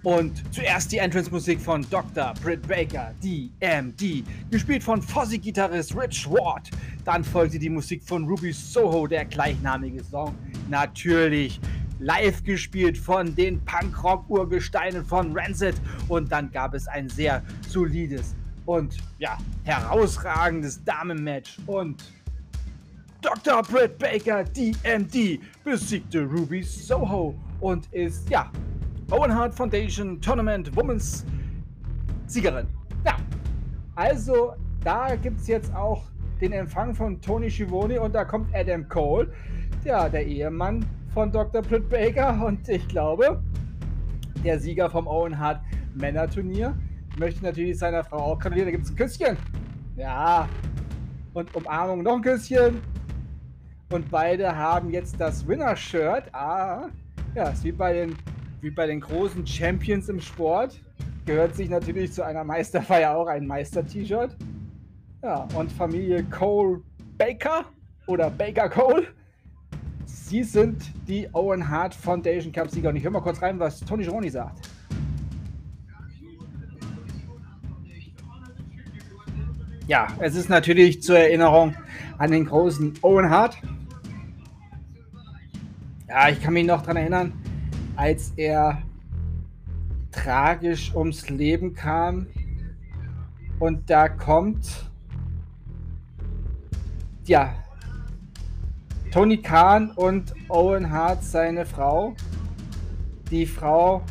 Und 0.02 0.42
zuerst 0.54 0.92
die 0.92 0.99
Entrance-Musik 0.99 1.61
von 1.61 1.85
Dr. 1.90 2.32
Britt 2.42 2.66
Baker, 2.66 3.14
DMD, 3.23 4.25
gespielt 4.50 4.82
von 4.82 5.00
Fozzy-Gitarrist 5.00 5.94
Rich 5.94 6.26
Ward. 6.30 6.70
Dann 7.04 7.25
folgte 7.25 7.59
die 7.59 7.68
Musik 7.68 8.02
von 8.02 8.25
Ruby 8.25 8.52
Soho, 8.52 9.06
der 9.06 9.25
gleichnamige 9.26 10.02
Song. 10.04 10.35
Natürlich 10.68 11.61
live 11.99 12.42
gespielt 12.44 12.97
von 12.97 13.35
den 13.35 13.62
Punkrock-Urgesteinen 13.64 15.04
von 15.04 15.37
Rancid. 15.37 15.75
Und 16.09 16.32
dann 16.32 16.50
gab 16.50 16.75
es 16.75 16.88
ein 16.88 17.09
sehr 17.09 17.42
solides 17.68 18.35
und 18.70 18.98
ja, 19.18 19.36
herausragendes 19.64 20.84
Damenmatch. 20.84 21.58
Und 21.66 22.04
Dr. 23.20 23.62
Britt 23.62 23.98
Baker, 23.98 24.44
DMD, 24.44 25.40
besiegte 25.64 26.22
Ruby 26.22 26.62
Soho 26.62 27.34
und 27.60 27.92
ist 27.92 28.30
ja 28.30 28.50
Owen 29.10 29.34
Hart 29.34 29.52
Foundation 29.54 30.20
Tournament 30.20 30.74
Women's 30.76 31.26
Siegerin. 32.26 32.68
Ja, 33.04 33.16
also 33.96 34.54
da 34.84 35.16
gibt 35.16 35.40
es 35.40 35.48
jetzt 35.48 35.74
auch 35.74 36.04
den 36.40 36.52
Empfang 36.52 36.94
von 36.94 37.20
Tony 37.20 37.50
Schivoni 37.50 37.98
und 37.98 38.14
da 38.14 38.24
kommt 38.24 38.54
Adam 38.54 38.88
Cole, 38.88 39.32
ja, 39.82 40.08
der 40.08 40.24
Ehemann 40.24 40.86
von 41.12 41.32
Dr. 41.32 41.60
Britt 41.60 41.88
Baker 41.88 42.46
und 42.46 42.68
ich 42.68 42.86
glaube, 42.86 43.42
der 44.44 44.60
Sieger 44.60 44.88
vom 44.88 45.08
Owen 45.08 45.36
Hart 45.36 45.60
Männerturnier 45.96 46.76
möchte 47.19 47.45
natürlich 47.45 47.79
seiner 47.79 48.05
Frau 48.05 48.19
auch 48.19 48.38
gratulieren. 48.38 48.69
Da 48.69 48.73
gibt 48.73 48.85
es 48.85 48.90
ein 48.90 48.97
Küsschen. 48.97 49.37
Ja. 49.97 50.49
Und 51.35 51.55
Umarmung 51.55 52.03
noch 52.03 52.16
ein 52.16 52.23
Küsschen. 52.23 52.81
Und 53.92 54.11
beide 54.11 54.55
haben 54.55 54.90
jetzt 54.90 55.20
das 55.20 55.46
Winner-Shirt. 55.46 56.33
Ah. 56.33 56.88
Ja, 57.35 57.51
ist 57.51 57.64
wie 57.64 57.73
bei 57.73 57.92
den 57.92 58.16
wie 58.61 58.70
bei 58.70 58.87
den 58.87 59.01
großen 59.01 59.46
Champions 59.46 60.09
im 60.09 60.20
Sport, 60.20 60.81
gehört 61.25 61.55
sich 61.55 61.68
natürlich 61.68 62.12
zu 62.12 62.25
einer 62.25 62.44
Meisterfeier 62.44 63.16
auch 63.16 63.27
ein 63.27 63.46
Meister-T-Shirt. 63.46 64.37
Ja, 65.23 65.46
und 65.55 65.70
Familie 65.73 66.25
Cole 66.25 66.83
Baker 67.18 67.66
oder 68.07 68.31
Baker 68.31 68.68
Cole. 68.68 69.07
Sie 70.07 70.42
sind 70.42 70.83
die 71.07 71.29
Owen 71.33 71.68
Hart 71.68 71.94
Foundation 71.94 72.53
Cup 72.53 72.70
Sieger. 72.70 72.90
Und 72.90 72.96
ich 72.96 73.05
höre 73.05 73.11
mal 73.11 73.20
kurz 73.20 73.40
rein, 73.42 73.59
was 73.59 73.81
Tony 73.81 74.05
Gironi 74.05 74.31
sagt. 74.31 74.69
Ja, 79.90 80.07
es 80.20 80.37
ist 80.37 80.48
natürlich 80.48 81.03
zur 81.03 81.18
Erinnerung 81.18 81.74
an 82.16 82.31
den 82.31 82.44
großen 82.44 82.94
Owen 83.03 83.29
Hart. 83.29 83.57
Ja, 86.07 86.29
ich 86.29 86.40
kann 86.40 86.55
mich 86.55 86.64
noch 86.64 86.83
daran 86.83 86.98
erinnern, 86.98 87.33
als 87.96 88.33
er 88.37 88.83
tragisch 90.12 90.94
ums 90.94 91.29
Leben 91.29 91.74
kam. 91.74 92.29
Und 93.59 93.90
da 93.90 94.09
kommt, 94.09 94.88
ja, 97.24 97.53
Tony 99.11 99.38
Khan 99.38 99.90
und 99.90 100.33
Owen 100.50 100.88
Hart, 100.88 101.24
seine 101.24 101.66
Frau. 101.66 102.14
Die 103.33 103.44
Frau, 103.44 104.05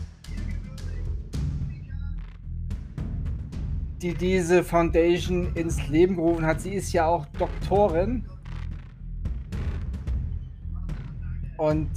die 4.01 4.13
diese 4.13 4.63
Foundation 4.63 5.53
ins 5.55 5.87
Leben 5.87 6.15
gerufen 6.15 6.45
hat. 6.45 6.61
Sie 6.61 6.73
ist 6.73 6.93
ja 6.93 7.05
auch 7.05 7.25
Doktorin. 7.37 8.25
Und 11.57 11.89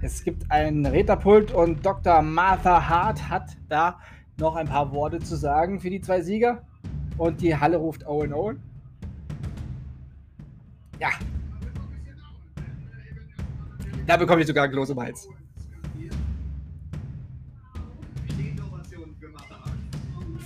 es 0.00 0.24
gibt 0.24 0.50
ein 0.50 0.86
Räterpult 0.86 1.52
und 1.52 1.84
Dr. 1.84 2.22
Martha 2.22 2.88
Hart 2.88 3.28
hat 3.28 3.56
da 3.68 3.98
noch 4.38 4.56
ein 4.56 4.66
paar 4.66 4.90
Worte 4.92 5.18
zu 5.18 5.36
sagen 5.36 5.78
für 5.80 5.90
die 5.90 6.00
zwei 6.00 6.22
Sieger. 6.22 6.62
Und 7.18 7.42
die 7.42 7.54
Halle 7.54 7.76
ruft 7.76 8.06
Owen 8.06 8.32
Owen. 8.32 8.62
Ja. 10.98 11.10
Da 14.06 14.16
bekomme 14.16 14.40
ich 14.40 14.46
sogar 14.46 14.64
ein 14.64 14.70
Kloß 14.70 14.90
im 14.90 15.00
Hals. 15.00 15.28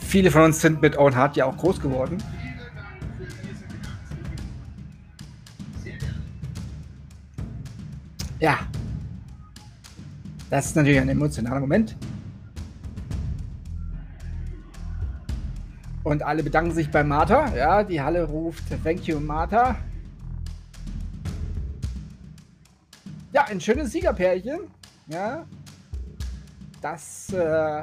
Viele 0.06 0.30
von 0.30 0.42
uns 0.42 0.60
sind 0.60 0.80
mit 0.80 0.96
Owen 0.96 1.16
Hart 1.16 1.36
ja 1.36 1.46
auch 1.46 1.56
groß 1.56 1.80
geworden. 1.80 2.18
Ja, 8.38 8.58
das 10.50 10.66
ist 10.66 10.76
natürlich 10.76 11.00
ein 11.00 11.08
emotionaler 11.08 11.58
Moment. 11.58 11.96
Und 16.04 16.22
alle 16.22 16.42
bedanken 16.44 16.72
sich 16.72 16.90
bei 16.90 17.02
Martha. 17.02 17.52
Ja, 17.56 17.82
die 17.82 18.00
Halle 18.00 18.22
ruft 18.24 18.62
Thank 18.84 19.08
you, 19.08 19.18
Martha. 19.18 19.76
Ja, 23.32 23.46
ein 23.46 23.60
schönes 23.60 23.90
Siegerpärchen. 23.90 24.60
Ja. 25.08 25.44
Das 26.80 27.32
äh, 27.32 27.82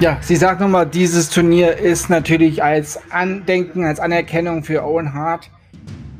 Ja, 0.00 0.18
sie 0.20 0.36
sagt 0.36 0.60
nochmal, 0.60 0.86
dieses 0.86 1.30
Turnier 1.30 1.76
ist 1.76 2.10
natürlich 2.10 2.62
als 2.62 2.98
Andenken, 3.10 3.84
als 3.84 4.00
Anerkennung 4.00 4.64
für 4.64 4.84
Owen 4.84 5.14
Hart 5.14 5.50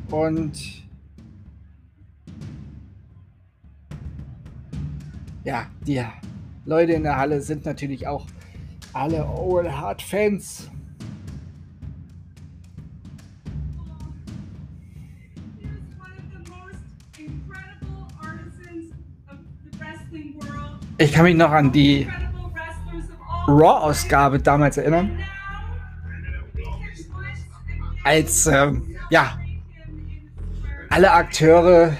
und 0.09 0.85
ja, 5.43 5.67
die 5.85 6.03
Leute 6.65 6.93
in 6.93 7.03
der 7.03 7.17
Halle 7.17 7.41
sind 7.41 7.65
natürlich 7.65 8.07
auch 8.07 8.25
alle 8.93 9.27
Owen 9.27 9.77
Hart 9.77 10.01
Fans. 10.01 10.69
Ich 20.97 21.11
kann 21.11 21.25
mich 21.25 21.35
noch 21.35 21.51
an 21.51 21.73
die 21.73 22.07
Raw-Ausgabe 23.47 24.39
damals 24.39 24.77
erinnern. 24.77 25.19
Als, 28.05 28.47
ähm, 28.47 28.95
ja, 29.09 29.37
alle 30.89 31.11
Akteure 31.11 31.97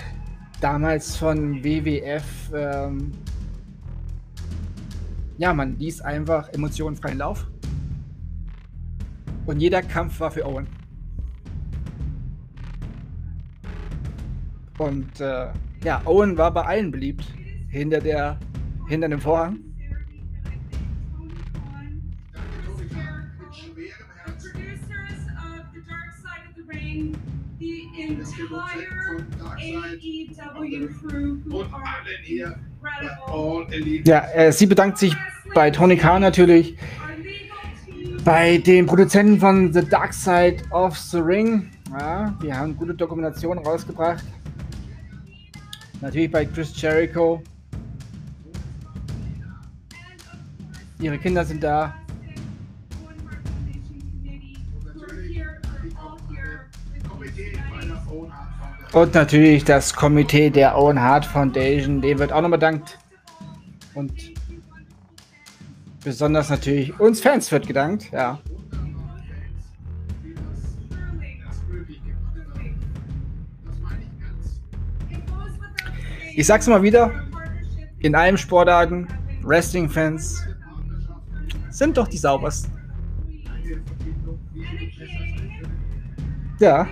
damals 0.61 1.17
von 1.17 1.61
WWF, 1.61 2.23
ähm, 2.53 3.11
ja, 5.37 5.53
man 5.53 5.77
ließ 5.77 5.99
einfach 5.99 6.47
emotionenfreien 6.53 7.17
Lauf. 7.17 7.45
Und 9.45 9.59
jeder 9.59 9.81
Kampf 9.81 10.21
war 10.21 10.31
für 10.31 10.45
Owen. 10.45 10.67
Und 14.77 15.19
äh, 15.19 15.47
ja, 15.83 16.01
Owen 16.05 16.37
war 16.37 16.51
bei 16.51 16.63
allen 16.63 16.91
beliebt. 16.91 17.25
Hinter 17.67 17.99
der, 17.99 18.39
hinter 18.87 19.09
dem 19.09 19.19
Vorhang. 19.19 19.59
Ja, 34.03 34.27
äh, 34.33 34.51
sie 34.51 34.65
bedankt 34.65 34.97
sich 34.97 35.15
bei 35.53 35.71
Tony 35.71 35.97
Khan 35.97 36.21
natürlich, 36.21 36.77
bei 38.23 38.57
den 38.57 38.85
Produzenten 38.85 39.39
von 39.39 39.73
The 39.73 39.87
Dark 39.87 40.13
Side 40.13 40.57
of 40.71 40.97
the 40.97 41.19
Ring. 41.19 41.71
Ja, 41.91 42.37
die 42.43 42.53
haben 42.53 42.75
gute 42.75 42.93
Dokumentationen 42.93 43.63
rausgebracht. 43.63 44.23
Natürlich 46.01 46.31
bei 46.31 46.45
Chris 46.45 46.79
Jericho. 46.79 47.41
Ihre 51.05 51.19
Kinder 51.19 51.45
sind 51.45 51.63
da. 51.63 51.93
Und 58.91 59.13
natürlich 59.13 59.63
das 59.63 59.93
Komitee 59.93 60.49
der 60.49 60.75
Owen 60.75 60.99
Hart 60.99 61.25
Foundation, 61.25 62.01
dem 62.01 62.17
wird 62.17 62.31
auch 62.31 62.41
noch 62.41 62.49
bedankt. 62.49 62.97
Und 63.93 64.33
besonders 66.03 66.49
natürlich 66.49 66.99
uns 66.99 67.21
Fans 67.21 67.51
wird 67.51 67.67
gedankt, 67.67 68.11
ja. 68.11 68.39
Ich 76.35 76.47
sag's 76.47 76.65
mal 76.65 76.81
wieder, 76.81 77.11
in 77.99 78.15
allen 78.15 78.39
Sportarten, 78.39 79.07
Wrestling-Fans 79.43 80.54
sind 81.77 81.97
doch 81.97 82.07
die 82.07 82.17
saubersten. 82.17 82.71
Ja. 86.59 86.87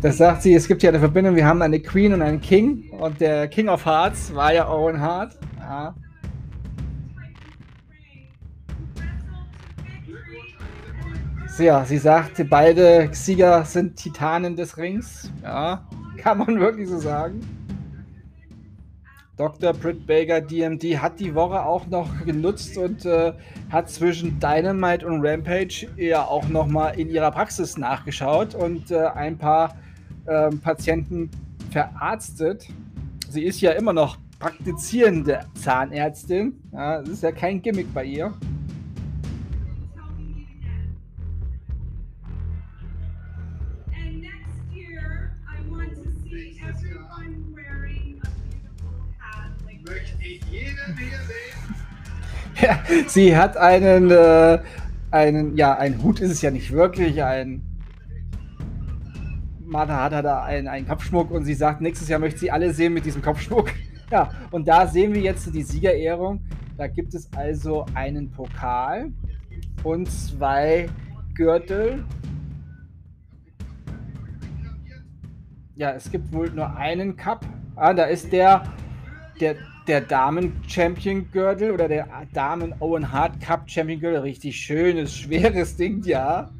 Das 0.00 0.18
sagt 0.18 0.42
sie, 0.42 0.54
es 0.54 0.66
gibt 0.68 0.82
ja 0.82 0.90
eine 0.90 0.98
Verbindung, 0.98 1.34
wir 1.34 1.46
haben 1.46 1.62
eine 1.62 1.80
Queen 1.80 2.12
und 2.12 2.22
einen 2.22 2.40
King 2.40 2.90
und 2.90 3.20
der 3.20 3.48
King 3.48 3.68
of 3.68 3.84
Hearts 3.84 4.34
war 4.34 4.52
ja 4.52 4.68
Owen 4.68 5.00
Hart. 5.00 5.38
Ja. 5.58 5.94
Ja, 11.58 11.84
sie 11.84 11.98
sagte, 11.98 12.44
beide 12.44 13.08
Sieger 13.12 13.64
sind 13.64 13.96
Titanen 13.96 14.56
des 14.56 14.76
Rings. 14.76 15.30
Ja, 15.42 15.86
kann 16.16 16.38
man 16.38 16.58
wirklich 16.58 16.88
so 16.88 16.98
sagen. 16.98 17.40
Dr. 19.36 19.72
Britt 19.72 20.06
Baker 20.06 20.40
DMD 20.40 21.00
hat 21.00 21.18
die 21.18 21.34
Woche 21.34 21.64
auch 21.64 21.88
noch 21.88 22.24
genutzt 22.24 22.78
und 22.78 23.04
äh, 23.04 23.32
hat 23.68 23.90
zwischen 23.90 24.38
Dynamite 24.38 25.04
und 25.06 25.26
Rampage 25.26 25.88
ja 25.96 26.24
auch 26.24 26.48
noch 26.48 26.66
mal 26.66 26.90
in 26.90 27.10
ihrer 27.10 27.32
Praxis 27.32 27.76
nachgeschaut 27.76 28.54
und 28.54 28.92
äh, 28.92 29.06
ein 29.06 29.36
paar 29.36 29.76
ähm, 30.28 30.60
Patienten 30.60 31.30
verarztet. 31.70 32.68
Sie 33.28 33.42
ist 33.42 33.60
ja 33.60 33.72
immer 33.72 33.92
noch 33.92 34.18
praktizierende 34.38 35.40
Zahnärztin. 35.54 36.60
Ja, 36.72 37.00
das 37.00 37.08
ist 37.08 37.22
ja 37.24 37.32
kein 37.32 37.60
Gimmick 37.60 37.92
bei 37.92 38.04
ihr. 38.04 38.32
sie 53.06 53.36
hat 53.36 53.56
einen, 53.56 54.10
äh, 54.10 54.58
einen, 55.10 55.56
ja, 55.56 55.76
ein 55.76 56.02
Hut 56.02 56.20
ist 56.20 56.30
es 56.30 56.42
ja 56.42 56.50
nicht 56.50 56.72
wirklich, 56.72 57.22
ein 57.22 57.62
Martha 59.74 60.02
hat 60.02 60.24
da 60.24 60.44
einen, 60.44 60.68
einen 60.68 60.86
Kopfschmuck 60.86 61.30
und 61.30 61.44
sie 61.44 61.54
sagt, 61.54 61.80
nächstes 61.80 62.08
Jahr 62.08 62.20
möchte 62.20 62.38
sie 62.38 62.50
alle 62.50 62.72
sehen 62.72 62.94
mit 62.94 63.04
diesem 63.04 63.22
Kopfschmuck. 63.22 63.72
Ja, 64.10 64.30
und 64.50 64.68
da 64.68 64.86
sehen 64.86 65.14
wir 65.14 65.22
jetzt 65.22 65.52
die 65.52 65.62
Siegerehrung. 65.62 66.42
Da 66.76 66.86
gibt 66.86 67.14
es 67.14 67.32
also 67.32 67.86
einen 67.94 68.30
Pokal 68.30 69.10
und 69.82 70.10
zwei 70.10 70.88
Gürtel. 71.34 72.04
Ja, 75.74 75.92
es 75.92 76.10
gibt 76.12 76.32
wohl 76.32 76.50
nur 76.50 76.76
einen 76.76 77.16
Cup. 77.16 77.44
Ah, 77.76 77.94
da 77.94 78.04
ist 78.04 78.30
der, 78.30 78.62
der, 79.40 79.56
der 79.86 80.00
Damen-Champion-Gürtel 80.00 81.70
oder 81.70 81.88
der 81.88 82.08
Damen-Owen 82.32 83.12
Hart 83.12 83.40
Cup 83.40 83.68
Champion-Gürtel. 83.68 84.20
Richtig 84.20 84.56
schönes, 84.56 85.14
schweres 85.14 85.76
Ding, 85.76 86.02
ja. 86.04 86.50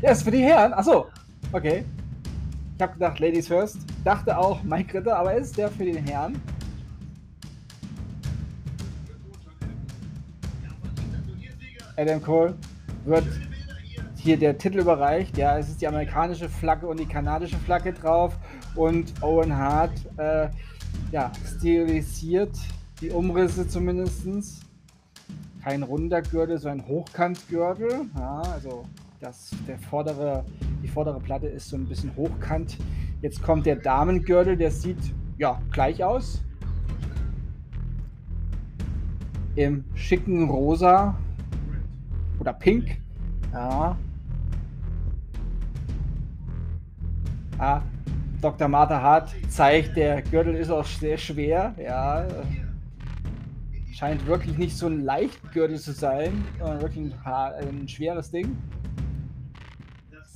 Ja, 0.00 0.10
ist 0.10 0.22
für 0.22 0.30
die 0.30 0.42
Herren. 0.42 0.72
Achso, 0.72 1.06
okay. 1.52 1.84
Ich 2.76 2.82
habe 2.82 2.94
gedacht, 2.94 3.20
Ladies 3.20 3.48
first. 3.48 3.78
Dachte 4.04 4.36
auch 4.36 4.62
Mike 4.62 4.98
Ritter, 4.98 5.16
aber 5.16 5.34
ist 5.34 5.58
der 5.58 5.68
für 5.68 5.84
den 5.84 6.06
Herrn. 6.06 6.40
Adam 11.96 12.22
Cole 12.22 12.54
wird 13.04 13.26
hier 14.16 14.38
der 14.38 14.56
Titel 14.56 14.78
überreicht. 14.78 15.36
Ja, 15.36 15.58
es 15.58 15.68
ist 15.68 15.82
die 15.82 15.86
amerikanische 15.86 16.48
Flagge 16.48 16.86
und 16.86 16.98
die 16.98 17.06
kanadische 17.06 17.58
Flagge 17.58 17.92
drauf. 17.92 18.34
Und 18.74 19.12
Owen 19.22 19.54
Hart, 19.54 19.92
äh, 20.16 20.48
ja, 21.12 21.32
stilisiert 21.44 22.56
die 23.00 23.10
Umrisse 23.10 23.66
zumindest. 23.66 24.26
Kein 25.62 25.82
runder 25.82 26.22
Gürtel, 26.22 26.58
sondern 26.58 26.86
Hochkantgürtel. 26.86 28.06
Ja, 28.16 28.40
also 28.42 28.84
das, 29.20 29.50
der 29.68 29.78
vordere, 29.78 30.44
die 30.82 30.88
vordere 30.88 31.20
Platte 31.20 31.46
ist 31.46 31.68
so 31.68 31.76
ein 31.76 31.86
bisschen 31.86 32.14
hochkant. 32.16 32.78
Jetzt 33.20 33.42
kommt 33.42 33.66
der 33.66 33.76
Damengürtel, 33.76 34.56
der 34.56 34.70
sieht 34.70 34.98
ja 35.38 35.60
gleich 35.70 36.02
aus. 36.02 36.40
Im 39.56 39.84
schicken 39.94 40.48
Rosa 40.48 41.18
oder 42.38 42.54
Pink. 42.54 42.96
Ja. 43.52 43.98
Ah, 47.58 47.82
Dr. 48.40 48.68
Martha 48.68 49.00
Hart 49.00 49.34
zeigt, 49.48 49.96
der 49.96 50.22
Gürtel 50.22 50.54
ist 50.54 50.70
auch 50.70 50.84
sehr 50.84 51.18
schwer. 51.18 51.74
Ja. 51.78 52.26
Scheint 53.92 54.26
wirklich 54.26 54.56
nicht 54.56 54.76
so 54.76 54.86
ein 54.86 55.04
Leichtgürtel 55.04 55.78
zu 55.78 55.92
sein, 55.92 56.44
sondern 56.58 56.80
wirklich 56.80 57.12
ein, 57.24 57.68
ein 57.82 57.88
schweres 57.88 58.30
Ding. 58.30 58.56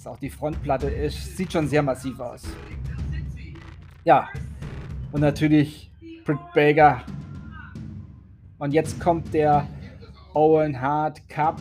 Auch 0.04 0.18
die 0.18 0.28
Frontplatte 0.28 0.88
ist, 0.88 1.34
sieht 1.34 1.50
schon 1.50 1.66
sehr 1.66 1.82
massiv 1.82 2.20
aus. 2.20 2.42
Ja, 4.04 4.28
und 5.12 5.22
natürlich 5.22 5.90
Britt 6.26 6.38
Baker. 6.54 7.00
Und 8.58 8.74
jetzt 8.74 9.00
kommt 9.00 9.32
der 9.32 9.66
Owen 10.34 10.78
Hart 10.78 11.26
Cup. 11.30 11.58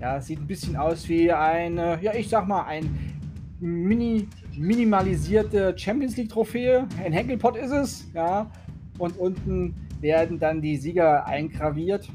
Ja, 0.00 0.20
sieht 0.20 0.38
ein 0.38 0.46
bisschen 0.46 0.76
aus 0.76 1.08
wie 1.08 1.32
ein, 1.32 1.78
ja, 1.78 2.14
ich 2.14 2.28
sag 2.28 2.46
mal, 2.46 2.62
ein 2.66 3.18
mini, 3.58 4.28
minimalisierte 4.58 5.74
Champions 5.76 6.16
League 6.16 6.30
Trophäe. 6.30 6.86
Ein 7.04 7.12
Henkelpot 7.12 7.56
ist 7.56 7.70
es, 7.70 8.10
ja. 8.14 8.50
Und 8.98 9.16
unten 9.18 9.74
werden 10.00 10.38
dann 10.38 10.60
die 10.60 10.76
Sieger 10.76 11.26
eingraviert. 11.26 12.08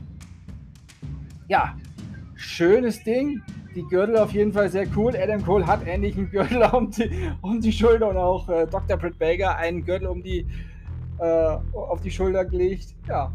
Ja, 1.47 1.75
schönes 2.35 3.03
Ding 3.03 3.41
die 3.75 3.83
Gürtel 3.83 4.17
auf 4.17 4.31
jeden 4.31 4.53
Fall 4.53 4.69
sehr 4.69 4.85
cool. 4.95 5.15
Adam 5.15 5.43
Cole 5.43 5.65
hat 5.65 5.85
endlich 5.87 6.15
einen 6.17 6.29
Gürtel 6.29 6.61
um 6.73 6.91
die, 6.91 7.09
um 7.41 7.61
die 7.61 7.71
Schulter 7.71 8.09
und 8.09 8.17
auch 8.17 8.47
äh, 8.49 8.67
Dr. 8.67 8.97
Britt 8.97 9.17
Baker 9.17 9.55
einen 9.57 9.83
Gürtel 9.83 10.07
um 10.07 10.21
die, 10.21 10.45
äh, 11.19 11.57
auf 11.73 12.01
die 12.01 12.11
Schulter 12.11 12.45
gelegt. 12.45 12.95
Ja, 13.07 13.31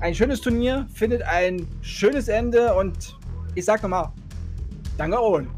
ein 0.00 0.14
schönes 0.14 0.40
Turnier, 0.40 0.86
findet 0.92 1.22
ein 1.22 1.66
schönes 1.80 2.28
Ende 2.28 2.74
und 2.74 3.16
ich 3.54 3.64
sag 3.64 3.82
nochmal, 3.82 4.12
danke 4.98 5.18
Owen. 5.18 5.55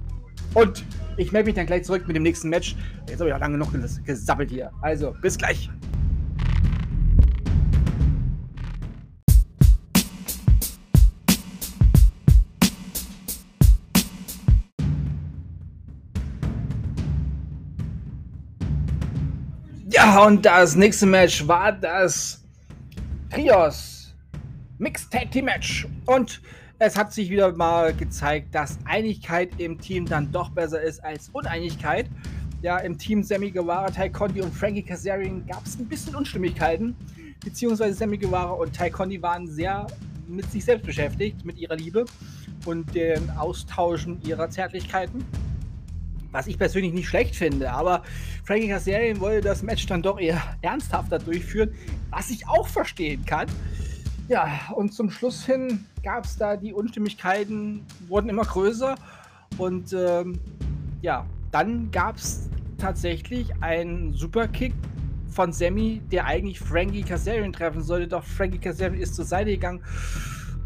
Und 0.59 0.85
ich 1.17 1.31
melde 1.31 1.47
mich 1.47 1.55
dann 1.55 1.67
gleich 1.67 1.85
zurück 1.85 2.09
mit 2.09 2.17
dem 2.17 2.25
nächsten 2.25 2.49
Match. 2.49 2.75
Jetzt 3.09 3.21
habe 3.21 3.31
ich 3.31 3.35
auch 3.35 3.39
lange 3.39 3.57
noch 3.57 3.73
gesappelt 4.05 4.51
hier. 4.51 4.73
Also, 4.83 5.15
bis 5.23 5.39
gleich. 5.39 5.71
Ja, 19.91 20.25
und 20.25 20.45
das 20.45 20.75
nächste 20.75 21.07
Match 21.07 21.47
war 21.47 21.71
das 21.71 22.45
Trios 23.31 24.13
Mixed 24.79 25.13
Tag 25.13 25.31
Team 25.31 25.45
Match. 25.45 25.87
Und 26.07 26.43
es 26.79 26.97
hat 26.97 27.13
sich 27.13 27.31
wieder 27.31 27.53
mal 27.53 27.93
gezeigt, 27.93 28.55
dass 28.55 28.79
Einigkeit 28.85 29.51
im 29.59 29.81
Team 29.81 30.07
dann 30.07 30.31
doch 30.31 30.51
besser 30.51 30.81
ist 30.81 31.05
als 31.05 31.29
Uneinigkeit. 31.31 32.07
Ja, 32.63 32.79
im 32.79 32.99
Team 32.99 33.23
Sammy 33.23 33.51
Guevara, 33.51 33.91
Ty 33.91 34.11
Conti 34.11 34.41
und 34.41 34.55
Frankie 34.55 34.83
Kazarian 34.83 35.45
gab 35.47 35.65
es 35.67 35.79
ein 35.79 35.87
bisschen 35.87 36.15
Unstimmigkeiten. 36.15 36.97
Beziehungsweise 37.45 37.95
Sammy 37.95 38.19
Guevara 38.19 38.53
und 38.53 38.73
Ty 38.77 38.91
Conti 38.91 39.21
waren 39.21 39.47
sehr 39.49 39.87
mit 40.29 40.51
sich 40.53 40.65
selbst 40.65 40.85
beschäftigt, 40.85 41.45
mit 41.45 41.59
ihrer 41.59 41.77
Liebe 41.77 42.05
und 42.65 42.95
dem 42.95 43.31
Austauschen 43.31 44.21
ihrer 44.23 44.51
Zärtlichkeiten. 44.51 45.25
Was 46.31 46.47
ich 46.47 46.59
persönlich 46.59 46.93
nicht 46.93 47.09
schlecht 47.09 47.35
finde, 47.35 47.73
aber 47.73 48.03
Frankie 48.45 48.69
Kazarian 48.69 49.19
wollte 49.19 49.49
das 49.49 49.63
Match 49.63 49.87
dann 49.87 50.03
doch 50.03 50.21
eher 50.21 50.41
ernsthafter 50.61 51.19
durchführen, 51.19 51.73
was 52.11 52.31
ich 52.31 52.47
auch 52.47 52.69
verstehen 52.69 53.25
kann. 53.25 53.49
Ja, 54.29 54.61
und 54.75 54.93
zum 54.93 55.11
Schluss 55.11 55.47
hin 55.47 55.87
gab 56.03 56.27
es 56.27 56.37
da 56.37 56.57
die 56.57 56.75
Unstimmigkeiten, 56.75 57.87
wurden 58.09 58.29
immer 58.29 58.45
größer 58.45 58.95
und 59.57 59.95
ähm, 59.95 60.39
ja, 61.01 61.25
dann 61.51 61.91
gab 61.91 62.17
es 62.17 62.51
tatsächlich 62.77 63.51
einen 63.63 64.13
Superkick 64.13 64.75
von 65.31 65.51
Sammy, 65.51 66.03
der 66.13 66.27
eigentlich 66.27 66.61
Frankie 66.61 67.03
Kazarian 67.03 67.55
treffen 67.55 67.83
sollte, 67.83 68.07
doch 68.07 68.23
Frankie 68.23 68.59
Kazarian 68.59 69.01
ist 69.01 69.15
zur 69.15 69.25
Seite 69.25 69.51
gegangen 69.53 69.83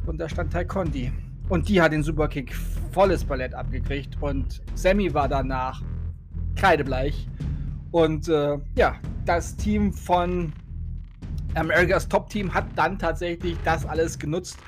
und 0.06 0.18
da 0.18 0.28
stand 0.28 0.52
Ty 0.52 0.64
Conti. 0.64 1.12
Und 1.48 1.68
die 1.68 1.80
hat 1.80 1.92
den 1.92 2.02
Superkick 2.02 2.54
volles 2.90 3.24
Ballett 3.24 3.54
abgekriegt 3.54 4.16
und 4.20 4.60
Sammy 4.74 5.14
war 5.14 5.28
danach 5.28 5.82
kreidebleich. 6.56 7.28
Und 7.92 8.28
äh, 8.28 8.58
ja, 8.74 8.96
das 9.24 9.54
Team 9.54 9.92
von 9.92 10.52
Americas 11.54 12.08
Top 12.08 12.28
Team 12.30 12.52
hat 12.52 12.64
dann 12.76 12.98
tatsächlich 12.98 13.56
das 13.64 13.84
alles 13.86 14.18
genutzt 14.18 14.58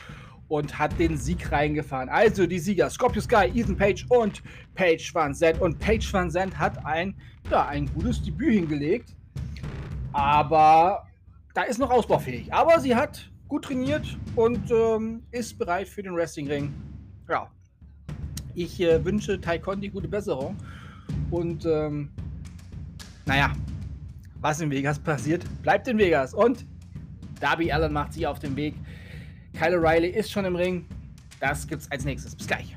und 0.49 0.79
hat 0.79 0.99
den 0.99 1.17
Sieg 1.17 1.51
reingefahren. 1.51 2.09
Also 2.09 2.47
die 2.47 2.59
Sieger 2.59 2.91
Scorpio 2.91 3.23
Sky, 3.23 3.51
Ethan 3.55 3.77
Page 3.77 4.07
und 4.09 4.43
Page 4.75 5.15
Van 5.15 5.35
Zandt. 5.35 5.61
Und 5.61 5.79
Page 5.79 6.13
Van 6.13 6.31
Zandt 6.31 6.59
hat 6.59 6.85
ein, 6.85 7.15
ja, 7.51 7.67
ein 7.67 7.93
gutes 7.95 8.23
Debüt 8.23 8.53
hingelegt. 8.53 9.15
Aber 10.13 11.07
da 11.55 11.63
ist 11.63 11.79
noch 11.79 11.91
ausbaufähig. 11.91 12.53
Aber 12.53 12.79
sie 12.81 12.95
hat 12.95 13.31
gut 13.49 13.65
trainiert 13.65 14.17
und 14.37 14.71
ähm, 14.71 15.23
ist 15.31 15.59
bereit 15.59 15.89
für 15.89 16.03
den 16.03 16.15
Wrestlingring. 16.15 16.73
Ja. 17.29 17.51
Ich 18.55 18.81
äh, 18.81 19.05
wünsche 19.05 19.41
Tai 19.41 19.59
Conti 19.59 19.89
gute 19.89 20.09
Besserung. 20.09 20.57
Und 21.31 21.67
ähm, 21.67 22.11
naja, 23.27 23.53
was 24.41 24.61
in 24.61 24.71
Vegas 24.71 24.99
passiert, 24.99 25.45
bleibt 25.63 25.89
in 25.89 25.99
Vegas. 25.99 26.35
Und 26.35 26.67
Darby 27.41 27.73
Allen 27.73 27.93
macht 27.93 28.13
sich 28.13 28.27
auf 28.27 28.39
den 28.39 28.57
Weg. 28.57 28.75
Kyle 29.53 29.77
O'Reilly 29.79 30.09
ist 30.09 30.31
schon 30.31 30.45
im 30.45 30.57
Ring. 30.57 30.87
Das 31.41 31.67
gibt's 31.67 31.91
als 31.91 32.05
nächstes. 32.05 32.35
Bis 32.35 32.47
gleich. 32.47 32.77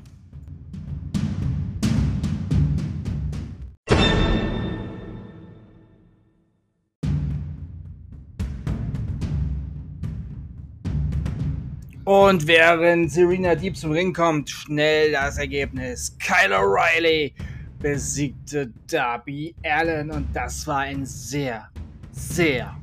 Und 12.04 12.46
während 12.46 13.12
Serena 13.12 13.54
Deep 13.54 13.76
zum 13.76 13.90
Ring 13.90 14.14
kommt, 14.14 14.48
schnell 14.48 15.12
das 15.12 15.36
Ergebnis. 15.36 16.16
Kyle 16.18 16.56
O'Reilly 16.56 17.34
besiegte 17.78 18.72
Darby 18.90 19.54
Allen 19.62 20.10
und 20.10 20.26
das 20.34 20.66
war 20.66 20.78
ein 20.78 21.04
sehr, 21.04 21.68
sehr, 22.12 22.74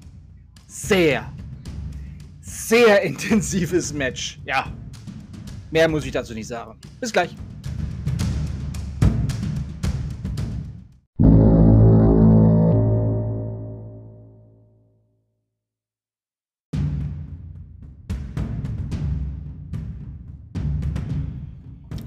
sehr, 0.67 1.31
sehr 2.67 3.01
intensives 3.03 3.93
Match. 3.93 4.39
Ja, 4.45 4.71
mehr 5.71 5.87
muss 5.87 6.05
ich 6.05 6.11
dazu 6.11 6.33
nicht 6.33 6.47
sagen. 6.47 6.77
Bis 6.99 7.11
gleich. 7.11 7.35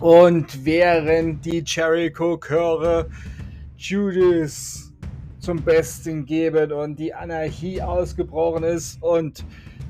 Und 0.01 0.65
während 0.65 1.45
die 1.45 1.63
Jericho-Chöre 1.67 3.11
Judas 3.77 4.93
zum 5.41 5.63
Besten 5.63 6.25
geben 6.25 6.73
und 6.73 6.99
die 6.99 7.13
Anarchie 7.13 7.83
ausgebrochen 7.83 8.65
ist 8.65 9.03
und 9.03 9.45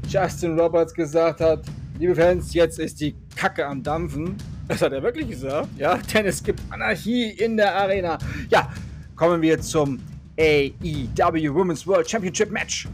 Justin 0.09 0.59
Roberts 0.59 0.95
gesagt 0.95 1.41
hat, 1.41 1.61
liebe 1.99 2.15
Fans, 2.15 2.55
jetzt 2.55 2.79
ist 2.79 3.01
die 3.01 3.15
Kacke 3.37 3.67
am 3.67 3.83
Dampfen. 3.83 4.37
Das 4.67 4.83
hat 4.83 4.93
er 4.93 5.03
wirklich 5.03 5.29
gesagt, 5.29 5.69
ja, 5.77 5.97
denn 5.97 6.27
es 6.27 6.43
gibt 6.43 6.61
Anarchie 6.71 7.31
in 7.31 7.57
der 7.57 7.75
Arena. 7.75 8.19
Ja, 8.51 8.73
kommen 9.17 9.41
wir 9.43 9.61
zum 9.61 9.99
AEW 10.39 11.55
Women's 11.55 11.87
World 11.87 12.09
Championship 12.09 12.51
Match. 12.51 12.89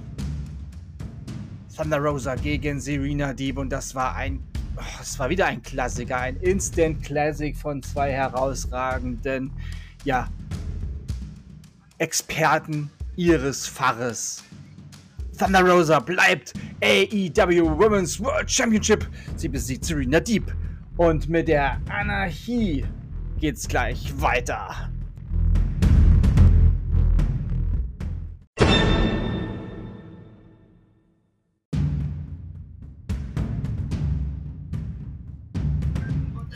Thunder 1.77 1.99
Rosa 1.99 2.35
gegen 2.37 2.81
Serena 2.81 3.33
Deeb 3.33 3.59
und 3.59 3.71
das 3.71 3.95
war 3.95 4.15
ein 4.15 4.41
Oh, 4.77 4.83
es 5.01 5.17
war 5.21 5.31
wieder 5.31 5.47
ein 5.47 5.63
Klassiker, 5.63 6.19
ein 6.19 6.37
Instant 6.39 7.05
Classic 7.05 7.57
von 7.57 7.81
zwei 7.81 8.11
herausragenden, 8.11 9.53
ja, 10.05 10.29
Experten 11.99 12.91
ihres 13.15 13.69
Faches. 13.69 14.43
Thunder 15.39 15.63
Rosa 15.63 16.01
bleibt 16.01 16.55
AEW 16.83 17.79
Women's 17.79 18.21
World 18.21 18.51
Championship. 18.51 19.07
Sie 19.37 19.49
besiegt 19.49 19.85
Serena 19.85 20.21
Deep. 20.21 20.55
Und 20.97 21.29
mit 21.29 21.49
der 21.49 21.81
Anarchie 21.89 22.85
geht's 23.41 23.67
gleich 23.67 24.13
weiter. 24.21 24.91